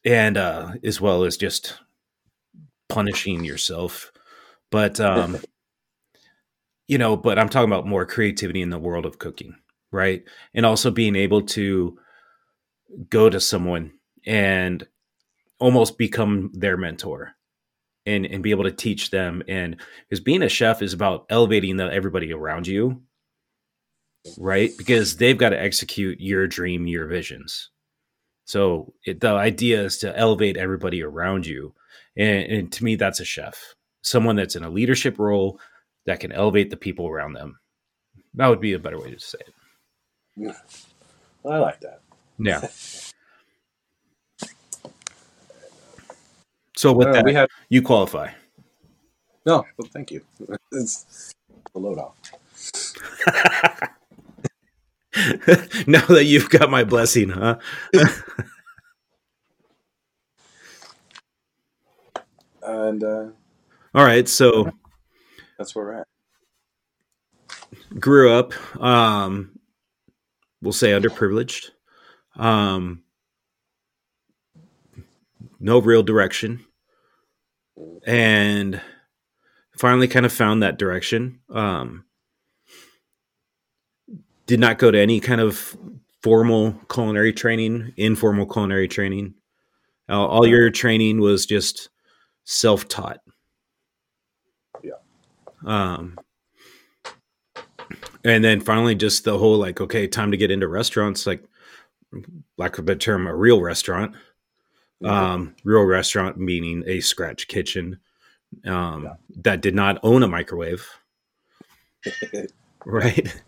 and 0.04 0.36
uh, 0.36 0.72
as 0.84 1.00
well 1.00 1.24
as 1.24 1.36
just 1.36 1.78
punishing 2.88 3.44
yourself. 3.44 4.12
But 4.70 5.00
um, 5.00 5.38
you 6.88 6.98
know, 6.98 7.16
but 7.16 7.38
I'm 7.38 7.48
talking 7.48 7.70
about 7.70 7.86
more 7.86 8.06
creativity 8.06 8.62
in 8.62 8.70
the 8.70 8.78
world 8.78 9.06
of 9.06 9.18
cooking, 9.18 9.54
right? 9.90 10.22
And 10.54 10.64
also 10.64 10.90
being 10.90 11.16
able 11.16 11.42
to 11.42 11.98
go 13.10 13.28
to 13.28 13.40
someone 13.40 13.92
and 14.26 14.86
almost 15.58 15.98
become 15.98 16.50
their 16.54 16.76
mentor 16.76 17.34
and 18.08 18.26
and 18.26 18.42
be 18.42 18.50
able 18.50 18.64
to 18.64 18.72
teach 18.72 19.10
them 19.10 19.42
and 19.48 19.76
because 20.08 20.20
being 20.20 20.42
a 20.42 20.48
chef 20.48 20.82
is 20.82 20.92
about 20.92 21.26
elevating 21.30 21.76
the, 21.76 21.84
everybody 21.92 22.32
around 22.32 22.66
you 22.66 23.02
right 24.38 24.70
because 24.76 25.16
they've 25.16 25.38
got 25.38 25.50
to 25.50 25.60
execute 25.60 26.20
your 26.20 26.46
dream 26.46 26.86
your 26.86 27.06
visions 27.06 27.70
so 28.44 28.92
it, 29.04 29.20
the 29.20 29.28
idea 29.28 29.82
is 29.82 29.98
to 29.98 30.18
elevate 30.18 30.56
everybody 30.56 31.02
around 31.02 31.46
you 31.46 31.74
and, 32.16 32.50
and 32.50 32.72
to 32.72 32.84
me 32.84 32.96
that's 32.96 33.20
a 33.20 33.24
chef 33.24 33.74
someone 34.02 34.36
that's 34.36 34.56
in 34.56 34.64
a 34.64 34.70
leadership 34.70 35.18
role 35.18 35.60
that 36.06 36.20
can 36.20 36.32
elevate 36.32 36.70
the 36.70 36.76
people 36.76 37.06
around 37.06 37.34
them. 37.34 37.58
That 38.34 38.48
would 38.48 38.60
be 38.60 38.72
a 38.72 38.78
better 38.78 38.98
way 38.98 39.12
to 39.12 39.20
say 39.20 39.38
it. 39.40 39.54
Yeah. 40.36 40.56
I 41.44 41.58
like 41.58 41.80
that. 41.80 42.00
Yeah. 42.38 42.66
so 46.78 46.92
with 46.92 47.08
uh, 47.08 47.12
that, 47.14 47.24
we 47.24 47.34
have, 47.34 47.48
you 47.70 47.82
qualify. 47.82 48.30
No, 49.44 49.64
well, 49.76 49.88
thank 49.92 50.12
you. 50.12 50.22
It's 50.70 51.34
a 51.74 51.78
load 51.80 51.98
off. 51.98 52.14
now 55.88 56.06
that 56.06 56.26
you've 56.26 56.48
got 56.50 56.70
my 56.70 56.84
blessing, 56.84 57.30
huh? 57.30 57.58
and 62.62 63.02
uh, 63.02 63.26
all 63.92 64.04
right, 64.04 64.28
so 64.28 64.70
that's 65.58 65.74
where 65.74 65.84
we're 65.84 65.94
at. 65.94 66.06
Grew 67.98 68.32
up, 68.32 68.52
um, 68.80 69.58
we'll 70.62 70.72
say 70.72 70.92
underprivileged. 70.92 71.70
Um, 72.36 73.02
no 75.58 75.80
real 75.80 76.04
direction. 76.04 76.64
And 78.06 78.80
finally 79.76 80.08
kind 80.08 80.26
of 80.26 80.32
found 80.32 80.62
that 80.62 80.78
direction. 80.78 81.40
Um, 81.50 82.04
did 84.46 84.60
not 84.60 84.78
go 84.78 84.90
to 84.90 84.98
any 84.98 85.20
kind 85.20 85.40
of 85.40 85.76
formal 86.22 86.72
culinary 86.90 87.32
training, 87.32 87.92
informal 87.96 88.46
culinary 88.46 88.88
training. 88.88 89.34
all, 90.08 90.26
all 90.26 90.46
your 90.46 90.70
training 90.70 91.20
was 91.20 91.46
just 91.46 91.90
self 92.44 92.88
taught. 92.88 93.20
Yeah. 94.82 94.92
Um, 95.64 96.18
and 98.24 98.42
then 98.42 98.60
finally, 98.60 98.94
just 98.94 99.24
the 99.24 99.38
whole 99.38 99.58
like, 99.58 99.80
okay, 99.80 100.06
time 100.06 100.30
to 100.30 100.36
get 100.36 100.50
into 100.50 100.66
restaurants, 100.66 101.26
like, 101.26 101.44
lack 102.56 102.74
of 102.74 102.80
a 102.80 102.82
better 102.82 102.98
term, 102.98 103.26
a 103.26 103.34
real 103.34 103.60
restaurant. 103.60 104.14
Um, 105.04 105.54
real 105.62 105.82
restaurant 105.82 106.38
meaning 106.38 106.82
a 106.86 107.00
scratch 107.00 107.46
kitchen 107.46 108.00
um, 108.64 109.04
yeah. 109.04 109.14
that 109.42 109.60
did 109.60 109.74
not 109.74 110.00
own 110.02 110.24
a 110.24 110.28
microwave, 110.28 110.88
right? 112.84 113.42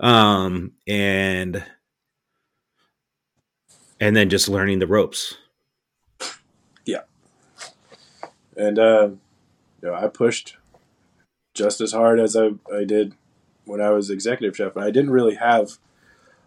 Um, 0.00 0.72
and 0.86 1.62
and 4.00 4.16
then 4.16 4.30
just 4.30 4.48
learning 4.48 4.78
the 4.78 4.86
ropes. 4.86 5.36
Yeah, 6.86 7.02
and 8.56 8.78
uh, 8.78 9.10
you 9.82 9.88
know, 9.88 9.94
I 9.94 10.08
pushed 10.08 10.56
just 11.54 11.80
as 11.80 11.92
hard 11.92 12.20
as 12.20 12.36
I, 12.36 12.50
I 12.72 12.84
did 12.84 13.14
when 13.64 13.80
I 13.80 13.90
was 13.90 14.10
executive 14.10 14.56
chef. 14.56 14.76
And 14.76 14.84
I 14.84 14.90
didn't 14.90 15.10
really 15.10 15.34
have 15.34 15.78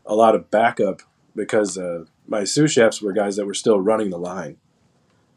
a 0.06 0.16
lot 0.16 0.36
of 0.36 0.50
backup 0.50 1.02
because 1.36 1.78
uh, 1.78 2.06
my 2.28 2.44
sous 2.44 2.72
chefs 2.72 3.02
were 3.02 3.14
guys 3.14 3.36
that 3.36 3.46
were 3.46 3.54
still 3.54 3.80
running 3.80 4.10
the 4.10 4.18
line. 4.18 4.58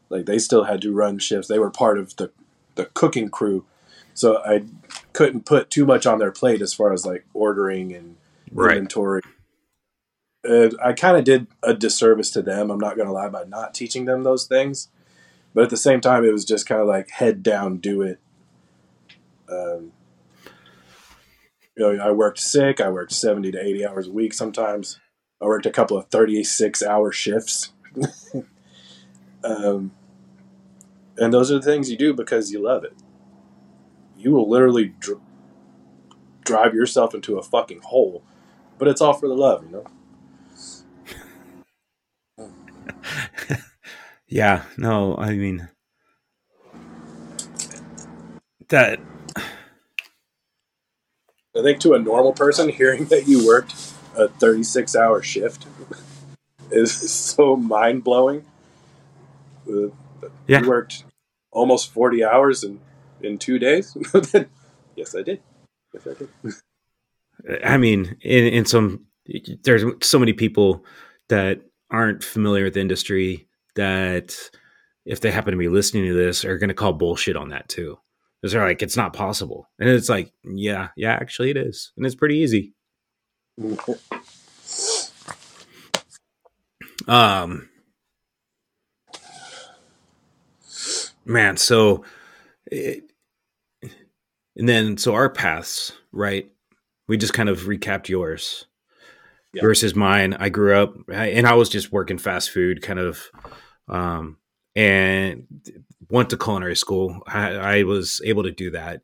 Like 0.09 0.27
they 0.27 0.39
still 0.39 0.65
had 0.65 0.81
to 0.83 0.93
run 0.93 1.19
shifts. 1.19 1.49
They 1.49 1.59
were 1.59 1.71
part 1.71 1.99
of 1.99 2.17
the, 2.17 2.31
the 2.75 2.87
cooking 2.87 3.29
crew. 3.29 3.65
So 4.13 4.39
I 4.45 4.65
couldn't 5.13 5.45
put 5.47 5.71
too 5.71 5.85
much 5.85 6.07
on 6.07 6.19
their 6.19 6.31
plate 6.31 6.63
as 6.63 6.73
far 6.73 6.93
as 6.93 7.05
like 7.05 7.25
ordering 7.35 7.93
and 7.93 8.17
right. 8.53 8.77
inventory. 8.77 9.23
And 10.45 10.77
I 10.85 10.93
kind 10.93 11.17
of 11.17 11.25
did 11.25 11.47
a 11.63 11.75
disservice 11.75 12.31
to 12.33 12.43
them. 12.43 12.71
I'm 12.71 12.79
not 12.79 12.97
going 12.97 13.09
to 13.09 13.13
lie 13.13 13.29
by 13.29 13.45
not 13.45 13.75
teaching 13.75 14.05
them 14.05 14.23
those 14.23 14.47
things. 14.47 14.89
But 15.55 15.65
at 15.65 15.71
the 15.71 15.77
same 15.77 16.01
time, 16.01 16.25
it 16.25 16.33
was 16.33 16.45
just 16.45 16.67
kind 16.67 16.81
of 16.81 16.87
like 16.87 17.11
head 17.11 17.43
down, 17.43 17.79
do 17.79 18.03
it 18.03 18.21
um, 19.49 19.93
You 21.77 21.97
know, 21.97 22.05
I 22.05 22.11
worked 22.13 22.39
sick. 22.39 22.81
I 22.81 22.89
worked 22.89 23.13
seventy 23.13 23.51
to 23.53 23.61
eighty 23.61 23.87
hours 23.87 24.07
a 24.07 24.13
week 24.13 24.33
sometimes. 24.33 25.01
I 25.45 25.47
worked 25.47 25.67
a 25.67 25.71
couple 25.71 25.99
of 25.99 26.07
thirty-six 26.09 26.83
hour 26.83 27.13
shifts. 27.13 27.75
um, 29.45 29.93
and 31.19 31.35
those 31.35 31.53
are 31.53 31.57
the 31.57 31.63
things 31.63 31.91
you 31.91 31.99
do 31.99 32.15
because 32.15 32.51
you 32.51 32.63
love 32.63 32.83
it. 32.83 32.95
You 34.17 34.31
will 34.33 34.49
literally 34.49 34.95
dr- 34.99 35.21
drive 36.45 36.75
yourself 36.75 37.15
into 37.15 37.37
a 37.37 37.43
fucking 37.43 37.83
hole, 37.83 38.23
but 38.79 38.89
it's 38.89 39.03
all 39.03 39.13
for 39.13 39.29
the 39.29 39.35
love, 39.35 39.65
you 39.65 39.71
know. 39.71 39.85
yeah, 44.27 44.65
no, 44.79 45.15
I 45.19 45.35
mean 45.35 45.69
that 48.71 48.99
I 51.55 51.63
think 51.63 51.81
to 51.81 51.93
a 51.93 51.99
normal 51.99 52.33
person, 52.33 52.71
hearing 52.71 53.05
that 53.07 53.29
you 53.29 53.47
worked 53.47 53.94
a 54.17 54.29
36 54.29 54.97
hour 54.97 55.23
shift 55.23 55.67
is 56.71 56.93
so 56.93 57.57
mind 57.57 58.05
blowing. 58.05 58.45
Uh, 59.69 59.89
yeah. 60.47 60.61
You 60.61 60.69
worked 60.69 61.05
almost 61.51 61.91
40 61.93 62.25
hours 62.25 62.65
in, 62.65 62.81
in 63.21 63.39
two 63.39 63.59
days? 63.59 63.97
yes, 64.97 65.15
I 65.15 65.23
did. 65.23 65.41
Yes, 65.93 66.07
I 66.07 66.15
did. 66.15 66.29
I 67.65 67.77
mean, 67.77 68.17
in, 68.23 68.47
in 68.47 68.65
some, 68.65 69.07
there's 69.63 69.85
so 70.03 70.19
many 70.19 70.33
people 70.33 70.85
that 71.29 71.61
aren't 71.91 72.25
familiar 72.25 72.65
with 72.65 72.75
the 72.75 72.81
industry 72.81 73.49
that 73.77 74.37
if 75.05 75.21
they 75.21 75.31
happen 75.31 75.53
to 75.53 75.59
be 75.59 75.69
listening 75.69 76.07
to 76.07 76.15
this 76.15 76.45
are 76.45 76.59
going 76.59 76.69
to 76.69 76.75
call 76.75 76.93
bullshit 76.93 77.37
on 77.37 77.51
that 77.51 77.69
too 77.69 77.99
because 78.41 78.53
they're 78.53 78.67
like 78.67 78.83
it's 78.83 78.97
not 78.97 79.13
possible 79.13 79.69
and 79.79 79.89
it's 79.89 80.09
like 80.09 80.33
yeah 80.45 80.89
yeah 80.97 81.13
actually 81.13 81.51
it 81.51 81.57
is 81.57 81.93
and 81.97 82.07
it's 82.07 82.15
pretty 82.15 82.37
easy 82.37 82.75
um 87.09 87.69
man 91.25 91.57
so 91.57 92.05
it, 92.71 93.05
and 94.57 94.69
then 94.69 94.97
so 94.97 95.15
our 95.15 95.29
paths 95.29 95.93
right 96.13 96.51
we 97.07 97.17
just 97.17 97.33
kind 97.33 97.49
of 97.49 97.61
recapped 97.63 98.09
yours 98.09 98.67
yeah. 99.53 99.63
versus 99.63 99.95
mine 99.95 100.35
i 100.35 100.49
grew 100.49 100.77
up 100.77 100.95
and 101.13 101.47
i 101.47 101.55
was 101.55 101.69
just 101.69 101.93
working 101.93 102.19
fast 102.19 102.51
food 102.51 102.83
kind 102.83 102.99
of 102.99 103.31
um 103.89 104.37
and 104.77 105.47
went 106.11 106.31
to 106.31 106.37
culinary 106.37 106.77
school. 106.77 107.21
I, 107.27 107.55
I 107.55 107.83
was 107.83 108.21
able 108.25 108.43
to 108.45 108.51
do 108.51 108.71
that. 108.73 109.03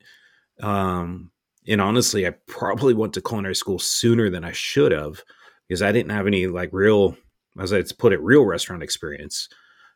Um, 0.60 1.30
and 1.66 1.80
honestly, 1.80 2.26
I 2.26 2.30
probably 2.46 2.94
went 2.94 3.14
to 3.14 3.20
culinary 3.20 3.54
school 3.54 3.78
sooner 3.78 4.30
than 4.30 4.44
I 4.44 4.52
should 4.52 4.92
have 4.92 5.22
because 5.68 5.82
I 5.82 5.92
didn't 5.92 6.12
have 6.12 6.26
any 6.26 6.46
like 6.46 6.70
real, 6.72 7.16
as 7.58 7.72
I 7.72 7.82
put 7.98 8.12
it, 8.12 8.20
real 8.20 8.44
restaurant 8.44 8.82
experience 8.82 9.48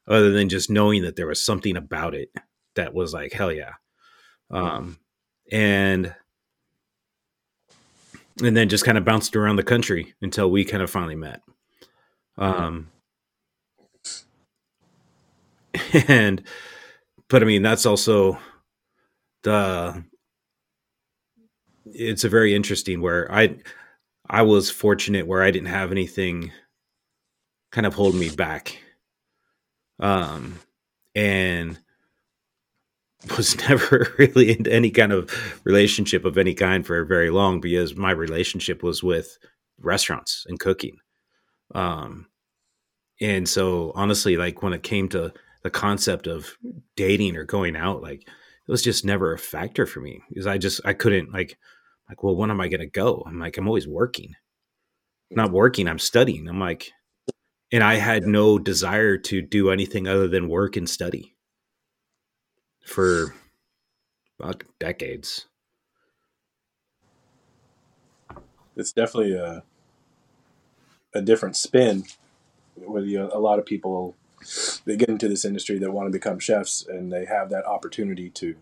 other 0.07 0.31
than 0.31 0.49
just 0.49 0.71
knowing 0.71 1.03
that 1.03 1.17
there 1.17 1.27
was 1.27 1.45
something 1.45 1.77
about 1.77 2.15
it 2.15 2.31
that 2.75 2.95
was 2.95 3.15
like, 3.15 3.33
hell 3.33 3.53
yeah. 3.53 3.73
Um, 4.51 4.99
and, 5.51 6.15
and 8.43 8.57
then 8.57 8.69
just 8.69 8.85
kind 8.85 8.99
of 8.99 9.05
bounced 9.05 9.35
around 9.35 9.57
the 9.57 9.63
country 9.63 10.15
until 10.21 10.51
we 10.51 10.65
kind 10.65 10.83
of 10.83 10.91
finally 10.91 11.15
met. 11.15 11.41
Um, 12.37 12.91
and 16.09 16.43
but 17.29 17.43
I 17.43 17.47
mean 17.47 17.63
that's 17.63 17.87
also 17.87 18.39
the 19.43 20.05
it's 21.87 22.25
a 22.25 22.29
very 22.29 22.55
interesting 22.55 23.01
where 23.01 23.31
I 23.33 23.57
I 24.29 24.43
was 24.43 24.71
fortunate 24.71 25.27
where 25.27 25.43
I 25.43 25.51
didn't 25.51 25.69
have 25.69 25.91
anything 25.91 26.53
kind 27.73 27.87
of 27.87 27.95
hold 27.95 28.15
me 28.15 28.31
back. 28.31 28.79
Um 30.01 30.61
and 31.15 31.79
was 33.37 33.57
never 33.69 34.13
really 34.19 34.53
into 34.53 34.73
any 34.73 34.91
kind 34.91 35.13
of 35.13 35.31
relationship 35.65 36.25
of 36.25 36.39
any 36.39 36.55
kind 36.55 36.87
for 36.87 37.05
very 37.05 37.31
long 37.31 37.61
because 37.61 37.97
my 37.97 38.11
relationship 38.11 38.83
was 38.83 39.03
with 39.03 39.39
restaurants 39.81 40.45
and 40.49 40.61
cooking. 40.61 40.97
Um 41.75 42.27
and 43.21 43.49
so 43.49 43.93
honestly 43.95 44.37
like 44.37 44.63
when 44.63 44.73
it 44.73 44.83
came 44.83 45.09
to 45.09 45.33
the 45.63 45.71
concept 45.71 46.27
of 46.27 46.57
dating 46.97 47.37
or 47.37 47.45
going 47.45 47.77
out 47.77 48.03
like 48.03 48.23
it 48.23 48.71
was 48.71 48.83
just 48.83 49.05
never 49.05 49.33
a 49.33 49.39
factor 49.39 49.87
for 49.87 50.01
me 50.01 50.23
because 50.29 50.47
I 50.47 50.59
just 50.59 50.81
I 50.85 50.93
couldn't 50.95 51.33
like 51.33 51.59
like 52.09 52.23
well 52.23 52.37
when 52.37 52.51
am 52.51 52.61
I 52.61 52.69
gonna 52.69 52.87
go? 52.87 53.23
I'm 53.27 53.39
like 53.39 53.57
I'm 53.57 53.69
always 53.69 53.89
working, 53.89 54.35
hmm. 55.31 55.37
not 55.37 55.53
working. 55.53 55.89
I'm 55.89 55.99
studying. 55.99 56.49
I'm 56.49 56.61
like, 56.61 56.93
and 57.73 57.83
I 57.83 57.95
had 57.95 58.25
no 58.25 58.59
desire 58.59 59.17
to 59.19 59.43
do 59.43 59.71
anything 59.71 60.07
other 60.07 60.29
than 60.29 60.49
work 60.49 60.77
and 60.77 60.89
study 60.89 61.35
for 62.85 63.35
uh, 64.43 64.49
about 64.49 64.65
decades. 64.79 65.47
It's 68.77 68.93
definitely 68.93 69.35
a 69.35 69.63
a 71.15 71.23
different 71.23 71.57
spin 71.57 72.05
with 72.77 73.05
you. 73.05 73.23
Uh, 73.23 73.31
a 73.33 73.39
lot 73.39 73.59
of 73.59 73.67
people 73.67 74.17
they 74.85 74.97
get 74.97 75.09
into 75.09 75.29
this 75.29 75.45
industry 75.45 75.79
that 75.79 75.93
want 75.93 76.07
to 76.07 76.13
become 76.13 76.39
chefs 76.39 76.85
and 76.87 77.11
they 77.11 77.25
have 77.25 77.49
that 77.51 77.65
opportunity 77.65 78.29
to 78.31 78.57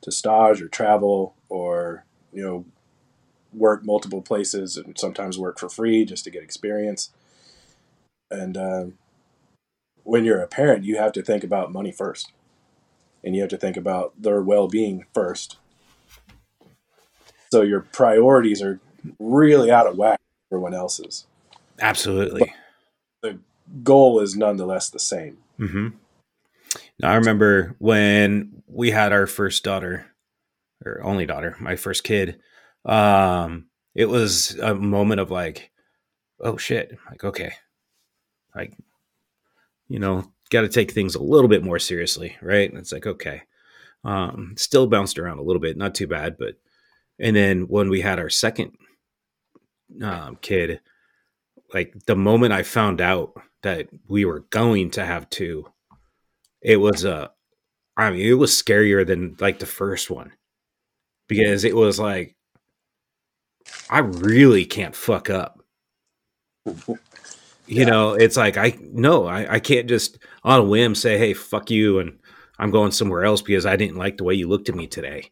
to 0.00 0.10
stage 0.10 0.60
or 0.60 0.68
travel 0.68 1.34
or 1.48 2.04
you 2.34 2.42
know 2.42 2.64
work 3.52 3.84
multiple 3.84 4.20
places 4.20 4.76
and 4.76 4.98
sometimes 4.98 5.38
work 5.38 5.58
for 5.58 5.68
free 5.68 6.04
just 6.04 6.24
to 6.24 6.30
get 6.30 6.42
experience. 6.42 7.10
And 8.30 8.56
um, 8.56 8.98
when 10.02 10.24
you're 10.24 10.42
a 10.42 10.48
parent 10.48 10.84
you 10.84 10.98
have 10.98 11.12
to 11.12 11.22
think 11.22 11.44
about 11.44 11.72
money 11.72 11.92
first. 11.92 12.32
And 13.22 13.34
you 13.34 13.40
have 13.40 13.50
to 13.50 13.56
think 13.56 13.78
about 13.78 14.12
their 14.20 14.42
well-being 14.42 15.06
first. 15.14 15.56
So 17.50 17.62
your 17.62 17.80
priorities 17.80 18.60
are 18.60 18.80
really 19.18 19.70
out 19.70 19.86
of 19.86 19.96
whack 19.96 20.20
for 20.50 20.56
everyone 20.56 20.74
else's. 20.74 21.24
Absolutely. 21.80 22.52
But 23.22 23.30
the 23.30 23.38
goal 23.82 24.20
is 24.20 24.36
nonetheless 24.36 24.90
the 24.90 24.98
same. 24.98 25.38
Mm-hmm. 25.58 25.88
Now, 27.00 27.12
I 27.12 27.14
remember 27.14 27.74
when 27.78 28.62
we 28.66 28.90
had 28.90 29.12
our 29.14 29.26
first 29.26 29.64
daughter, 29.64 30.04
or 30.86 31.02
only 31.02 31.26
daughter, 31.26 31.56
my 31.60 31.76
first 31.76 32.04
kid. 32.04 32.38
Um, 32.84 33.66
it 33.94 34.06
was 34.06 34.58
a 34.58 34.74
moment 34.74 35.20
of 35.20 35.30
like, 35.30 35.70
oh 36.40 36.56
shit, 36.56 36.96
like 37.10 37.24
okay, 37.24 37.52
like 38.54 38.76
you 39.88 39.98
know, 39.98 40.32
got 40.50 40.62
to 40.62 40.68
take 40.68 40.92
things 40.92 41.14
a 41.14 41.22
little 41.22 41.48
bit 41.48 41.64
more 41.64 41.78
seriously, 41.78 42.36
right? 42.42 42.68
And 42.68 42.78
it's 42.78 42.92
like 42.92 43.06
okay, 43.06 43.42
um, 44.04 44.54
still 44.56 44.86
bounced 44.86 45.18
around 45.18 45.38
a 45.38 45.42
little 45.42 45.60
bit, 45.60 45.76
not 45.76 45.94
too 45.94 46.06
bad, 46.06 46.36
but 46.38 46.54
and 47.18 47.36
then 47.36 47.62
when 47.62 47.88
we 47.88 48.00
had 48.00 48.18
our 48.18 48.30
second 48.30 48.72
um, 50.02 50.36
kid, 50.40 50.80
like 51.72 51.94
the 52.06 52.16
moment 52.16 52.52
I 52.52 52.62
found 52.62 53.00
out 53.00 53.34
that 53.62 53.88
we 54.08 54.24
were 54.24 54.40
going 54.50 54.90
to 54.92 55.04
have 55.04 55.30
two, 55.30 55.66
it 56.60 56.76
was 56.76 57.04
a, 57.04 57.14
uh, 57.16 57.28
I 57.96 58.10
mean, 58.10 58.26
it 58.26 58.34
was 58.34 58.50
scarier 58.50 59.06
than 59.06 59.36
like 59.38 59.60
the 59.60 59.66
first 59.66 60.10
one 60.10 60.32
because 61.28 61.64
it 61.64 61.74
was 61.74 61.98
like, 61.98 62.36
I 63.90 64.00
really 64.00 64.64
can't 64.64 64.94
fuck 64.94 65.30
up. 65.30 65.60
you 66.66 66.98
yeah. 67.66 67.84
know, 67.84 68.12
it's 68.12 68.36
like, 68.36 68.56
I, 68.56 68.76
no, 68.80 69.26
I, 69.26 69.54
I 69.54 69.60
can't 69.60 69.88
just 69.88 70.18
on 70.42 70.60
a 70.60 70.64
whim 70.64 70.94
say, 70.94 71.18
hey, 71.18 71.34
fuck 71.34 71.70
you. 71.70 71.98
And 71.98 72.18
I'm 72.58 72.70
going 72.70 72.92
somewhere 72.92 73.24
else 73.24 73.42
because 73.42 73.66
I 73.66 73.76
didn't 73.76 73.96
like 73.96 74.16
the 74.16 74.24
way 74.24 74.34
you 74.34 74.48
looked 74.48 74.68
at 74.68 74.74
me 74.74 74.86
today. 74.86 75.30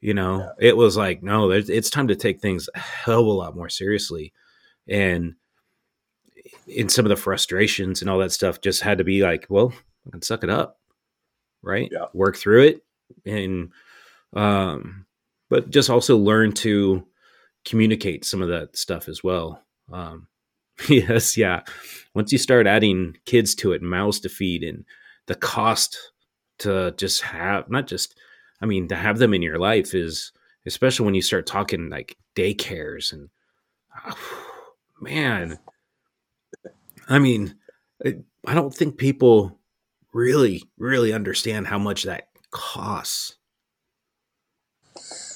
You 0.00 0.14
know, 0.14 0.40
yeah. 0.58 0.68
it 0.68 0.76
was 0.76 0.96
like, 0.96 1.22
no, 1.22 1.50
it's 1.50 1.90
time 1.90 2.08
to 2.08 2.16
take 2.16 2.40
things 2.40 2.68
a 2.74 2.78
hell 2.78 3.20
of 3.20 3.26
a 3.26 3.30
lot 3.30 3.56
more 3.56 3.70
seriously. 3.70 4.32
And 4.86 5.34
in 6.66 6.88
some 6.88 7.04
of 7.04 7.10
the 7.10 7.16
frustrations 7.16 8.00
and 8.00 8.10
all 8.10 8.18
that 8.18 8.32
stuff 8.32 8.60
just 8.60 8.82
had 8.82 8.98
to 8.98 9.04
be 9.04 9.22
like, 9.22 9.46
well, 9.48 9.72
I 10.06 10.10
can 10.10 10.22
suck 10.22 10.44
it 10.44 10.50
up, 10.50 10.78
right? 11.62 11.88
Yeah. 11.90 12.06
Work 12.12 12.36
through 12.36 12.64
it, 12.64 12.84
and 13.24 13.70
um, 14.34 15.06
but 15.50 15.70
just 15.70 15.90
also 15.90 16.16
learn 16.16 16.52
to 16.52 17.06
communicate 17.64 18.24
some 18.24 18.42
of 18.42 18.48
that 18.48 18.76
stuff 18.76 19.08
as 19.08 19.22
well. 19.22 19.62
Um, 19.92 20.28
yes, 20.88 21.36
yeah. 21.36 21.62
Once 22.14 22.32
you 22.32 22.38
start 22.38 22.66
adding 22.66 23.16
kids 23.26 23.54
to 23.56 23.72
it, 23.72 23.82
mouths 23.82 24.20
to 24.20 24.28
feed, 24.28 24.62
and 24.62 24.84
the 25.26 25.34
cost 25.34 26.12
to 26.58 26.92
just 26.96 27.22
have 27.22 27.68
not 27.70 27.86
just, 27.86 28.18
I 28.60 28.66
mean, 28.66 28.88
to 28.88 28.96
have 28.96 29.18
them 29.18 29.34
in 29.34 29.42
your 29.42 29.58
life 29.58 29.94
is 29.94 30.32
especially 30.66 31.04
when 31.04 31.14
you 31.14 31.22
start 31.22 31.46
talking 31.46 31.90
like 31.90 32.16
daycares 32.34 33.12
and. 33.12 33.28
Oh, 34.06 34.46
man, 35.00 35.58
I 37.08 37.18
mean, 37.18 37.56
I 38.04 38.54
don't 38.54 38.74
think 38.74 38.96
people 38.96 39.58
really, 40.12 40.62
really 40.78 41.12
understand 41.12 41.66
how 41.66 41.78
much 41.78 42.04
that 42.04 42.28
costs. 42.50 43.36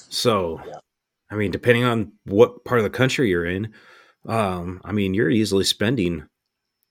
So, 0.09 0.61
yeah. 0.67 0.79
I 1.31 1.35
mean, 1.35 1.51
depending 1.51 1.83
on 1.83 2.13
what 2.25 2.65
part 2.65 2.79
of 2.79 2.83
the 2.83 2.89
country 2.89 3.29
you're 3.29 3.45
in, 3.45 3.71
um, 4.27 4.81
I 4.83 4.91
mean, 4.91 5.13
you're 5.13 5.29
easily 5.29 5.63
spending 5.63 6.25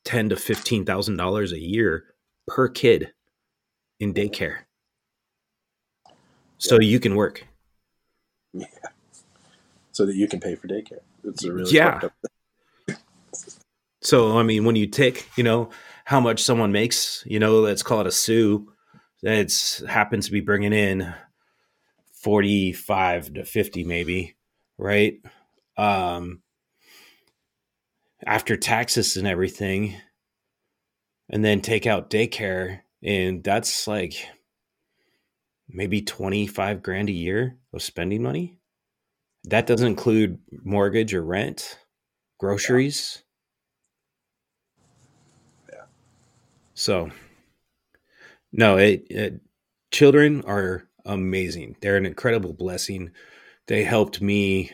ten 0.04 0.28
to 0.30 0.36
fifteen 0.36 0.84
thousand 0.84 1.16
dollars 1.16 1.52
a 1.52 1.58
year 1.58 2.14
per 2.46 2.68
kid 2.68 3.12
in 4.00 4.14
daycare, 4.14 4.60
so 6.56 6.80
you 6.80 7.00
can 7.00 7.16
work. 7.16 7.46
Yeah. 8.52 8.66
So 9.92 10.06
that 10.06 10.14
you 10.14 10.28
can 10.28 10.40
pay 10.40 10.54
for 10.54 10.68
daycare. 10.68 11.00
It's 11.24 11.44
a 11.44 11.52
really 11.52 11.72
Yeah. 11.72 12.00
So 14.00 14.38
I 14.38 14.44
mean, 14.44 14.64
when 14.64 14.76
you 14.76 14.86
take, 14.86 15.28
you 15.36 15.42
know, 15.42 15.70
how 16.04 16.20
much 16.20 16.42
someone 16.42 16.72
makes, 16.72 17.24
you 17.26 17.40
know, 17.40 17.60
let's 17.60 17.82
call 17.82 18.00
it 18.00 18.06
a 18.06 18.12
sous, 18.12 18.62
that's 19.22 19.84
happens 19.84 20.26
to 20.26 20.32
be 20.32 20.40
bringing 20.40 20.72
in 20.72 21.12
forty-five 22.28 23.32
to 23.32 23.42
fifty, 23.42 23.84
maybe, 23.84 24.36
right? 24.76 25.14
Um, 25.78 26.42
after 28.26 28.54
taxes 28.54 29.16
and 29.16 29.26
everything, 29.26 29.96
and 31.30 31.42
then 31.42 31.62
take 31.62 31.86
out 31.86 32.10
daycare, 32.10 32.80
and 33.02 33.42
that's 33.42 33.86
like 33.86 34.26
maybe 35.70 36.02
twenty-five 36.02 36.82
grand 36.82 37.08
a 37.08 37.12
year 37.12 37.56
of 37.72 37.82
spending 37.82 38.22
money. 38.22 38.58
That 39.44 39.66
doesn't 39.66 39.86
include 39.86 40.38
mortgage 40.64 41.14
or 41.14 41.22
rent, 41.22 41.78
groceries. 42.38 43.22
Yeah. 45.72 45.84
So, 46.74 47.10
no, 48.52 48.76
it, 48.76 49.06
it 49.08 49.40
children 49.90 50.42
are 50.42 50.87
amazing. 51.08 51.76
They're 51.80 51.96
an 51.96 52.06
incredible 52.06 52.52
blessing. 52.52 53.10
They 53.66 53.84
helped 53.84 54.20
me. 54.20 54.70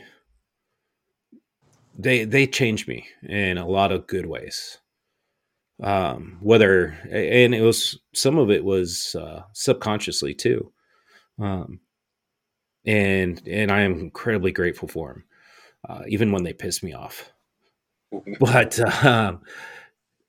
They 1.98 2.24
they 2.24 2.46
changed 2.46 2.88
me 2.88 3.06
in 3.22 3.58
a 3.58 3.66
lot 3.66 3.92
of 3.92 4.06
good 4.06 4.26
ways. 4.26 4.78
Um, 5.82 6.38
whether 6.40 6.96
and 7.10 7.54
it 7.54 7.62
was 7.62 7.98
some 8.14 8.38
of 8.38 8.50
it 8.50 8.64
was 8.64 9.16
uh, 9.16 9.42
subconsciously 9.52 10.34
too. 10.34 10.72
Um, 11.40 11.80
and 12.86 13.40
and 13.46 13.70
I 13.70 13.80
am 13.82 13.98
incredibly 13.98 14.52
grateful 14.52 14.88
for 14.88 15.08
them, 15.08 15.24
uh, 15.88 16.02
even 16.08 16.32
when 16.32 16.44
they 16.44 16.52
piss 16.52 16.82
me 16.82 16.92
off. 16.92 17.30
But 18.38 18.78
um, 19.04 19.42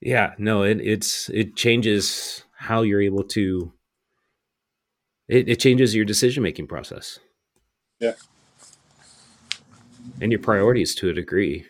yeah, 0.02 0.34
no, 0.38 0.64
it, 0.64 0.80
it's 0.82 1.30
it 1.30 1.56
changes 1.56 2.44
how 2.58 2.82
you're 2.82 3.02
able 3.02 3.24
to. 3.26 3.74
It, 5.28 5.50
it 5.50 5.60
changes 5.60 5.96
your 5.96 6.06
decision 6.06 6.44
making 6.44 6.68
process. 6.68 7.20
Yeah. 8.00 8.14
and 10.22 10.32
your 10.32 10.40
priorities 10.40 10.96
to 10.96 11.10
a 11.10 11.14
degree. 11.14 11.66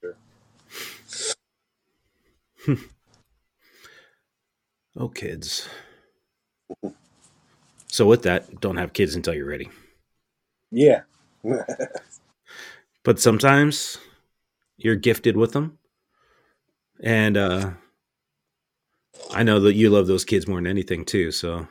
Sure. 0.00 0.16
oh, 4.96 5.08
kids. 5.08 5.68
So 7.86 8.06
with 8.06 8.22
that, 8.22 8.60
don't 8.60 8.76
have 8.76 8.92
kids 8.92 9.14
until 9.14 9.34
you're 9.34 9.48
ready. 9.48 9.68
Yeah. 10.70 11.02
But 13.04 13.20
sometimes 13.20 13.98
you're 14.76 14.96
gifted 14.96 15.36
with 15.36 15.52
them. 15.52 15.78
And 17.02 17.36
uh 17.36 17.70
I 19.32 19.42
know 19.42 19.60
that 19.60 19.74
you 19.74 19.90
love 19.90 20.06
those 20.06 20.24
kids 20.24 20.46
more 20.48 20.58
than 20.58 20.66
anything 20.66 21.04
too, 21.04 21.30
so 21.32 21.68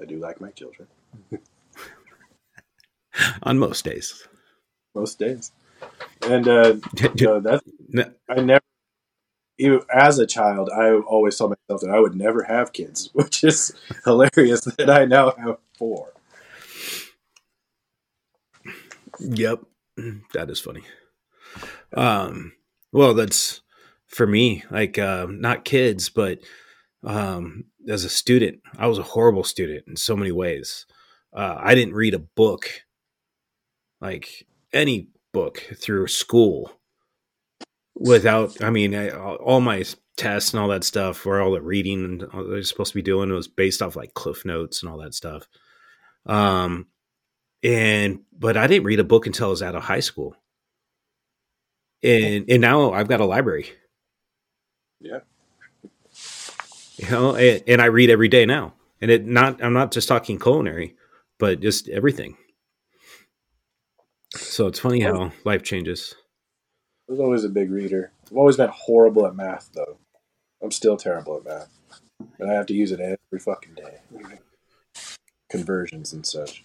I 0.00 0.04
do 0.04 0.18
like 0.18 0.40
my 0.40 0.50
children 0.50 0.88
on 3.42 3.58
most 3.58 3.84
days. 3.84 4.26
most 4.94 5.18
days. 5.18 5.52
And 6.28 6.46
uh, 6.48 6.74
you 7.16 7.26
know, 7.26 7.40
that's 7.40 7.62
No. 7.88 8.10
I 8.28 8.40
never, 8.40 8.62
even 9.58 9.80
as 9.92 10.18
a 10.18 10.26
child, 10.26 10.70
I 10.74 10.90
always 10.92 11.36
told 11.36 11.54
myself 11.68 11.82
that 11.82 11.90
I 11.94 12.00
would 12.00 12.14
never 12.16 12.44
have 12.44 12.72
kids, 12.72 13.10
which 13.12 13.44
is 13.44 13.74
hilarious 14.04 14.62
that 14.62 14.90
I 14.90 15.04
now 15.04 15.32
have 15.32 15.58
four. 15.78 16.12
Yep. 19.20 19.60
That 20.34 20.50
is 20.50 20.60
funny. 20.60 20.82
Um 21.94 22.52
well 22.92 23.14
that's 23.14 23.60
for 24.12 24.26
me, 24.26 24.64
like 24.70 24.98
uh, 24.98 25.26
not 25.28 25.64
kids, 25.64 26.08
but 26.08 26.38
um 27.04 27.64
as 27.88 28.04
a 28.04 28.08
student, 28.08 28.60
I 28.78 28.86
was 28.86 28.98
a 28.98 29.02
horrible 29.02 29.44
student 29.44 29.84
in 29.88 29.96
so 29.96 30.16
many 30.16 30.30
ways. 30.30 30.86
Uh, 31.32 31.56
I 31.58 31.74
didn't 31.74 31.94
read 31.94 32.14
a 32.14 32.18
book, 32.20 32.68
like 34.00 34.46
any 34.72 35.08
book 35.32 35.66
through 35.76 36.06
school 36.06 36.70
without, 37.94 38.62
I 38.62 38.70
mean, 38.70 38.94
I, 38.94 39.10
all 39.10 39.60
my 39.60 39.84
tests 40.16 40.52
and 40.52 40.60
all 40.60 40.68
that 40.68 40.84
stuff, 40.84 41.26
or 41.26 41.40
all 41.40 41.52
the 41.52 41.62
reading 41.62 42.04
and 42.04 42.22
all 42.32 42.44
they're 42.44 42.62
supposed 42.62 42.92
to 42.92 42.98
be 42.98 43.02
doing 43.02 43.32
was 43.32 43.48
based 43.48 43.82
off 43.82 43.96
like 43.96 44.14
Cliff 44.14 44.44
Notes 44.44 44.82
and 44.82 44.90
all 44.90 44.98
that 44.98 45.14
stuff. 45.14 45.48
Um, 46.26 46.86
and, 47.62 48.20
but 48.36 48.56
I 48.56 48.66
didn't 48.66 48.86
read 48.86 49.00
a 49.00 49.04
book 49.04 49.26
until 49.26 49.48
I 49.48 49.50
was 49.50 49.62
out 49.62 49.74
of 49.74 49.82
high 49.82 50.00
school. 50.00 50.36
And, 52.02 52.44
and 52.48 52.60
now 52.60 52.92
I've 52.92 53.08
got 53.08 53.20
a 53.20 53.24
library, 53.24 53.70
Yeah. 55.02 55.20
you 56.96 57.10
know, 57.10 57.34
and, 57.34 57.62
and 57.66 57.82
I 57.82 57.86
read 57.86 58.10
every 58.10 58.28
day 58.28 58.46
now. 58.46 58.74
And 59.00 59.10
it 59.10 59.26
not, 59.26 59.62
I'm 59.62 59.72
not 59.72 59.90
just 59.90 60.06
talking 60.08 60.38
culinary, 60.38 60.94
but 61.38 61.60
just 61.60 61.88
everything. 61.88 62.36
So 64.36 64.66
it's 64.66 64.78
funny 64.78 65.00
how 65.00 65.32
life 65.44 65.62
changes. 65.62 66.14
I 67.08 67.12
was 67.12 67.20
always 67.20 67.44
a 67.44 67.48
big 67.48 67.70
reader. 67.70 68.12
I've 68.30 68.36
always 68.36 68.56
been 68.56 68.70
horrible 68.72 69.26
at 69.26 69.34
math, 69.34 69.70
though. 69.74 69.98
I'm 70.62 70.70
still 70.70 70.96
terrible 70.96 71.36
at 71.36 71.44
math, 71.44 71.68
and 72.38 72.50
I 72.50 72.54
have 72.54 72.66
to 72.66 72.74
use 72.74 72.92
it 72.92 73.00
every 73.00 73.40
fucking 73.40 73.74
day. 73.74 73.98
Conversions 75.50 76.12
and 76.12 76.24
such. 76.24 76.64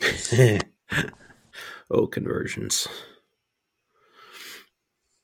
oh, 1.90 2.06
conversions. 2.06 2.86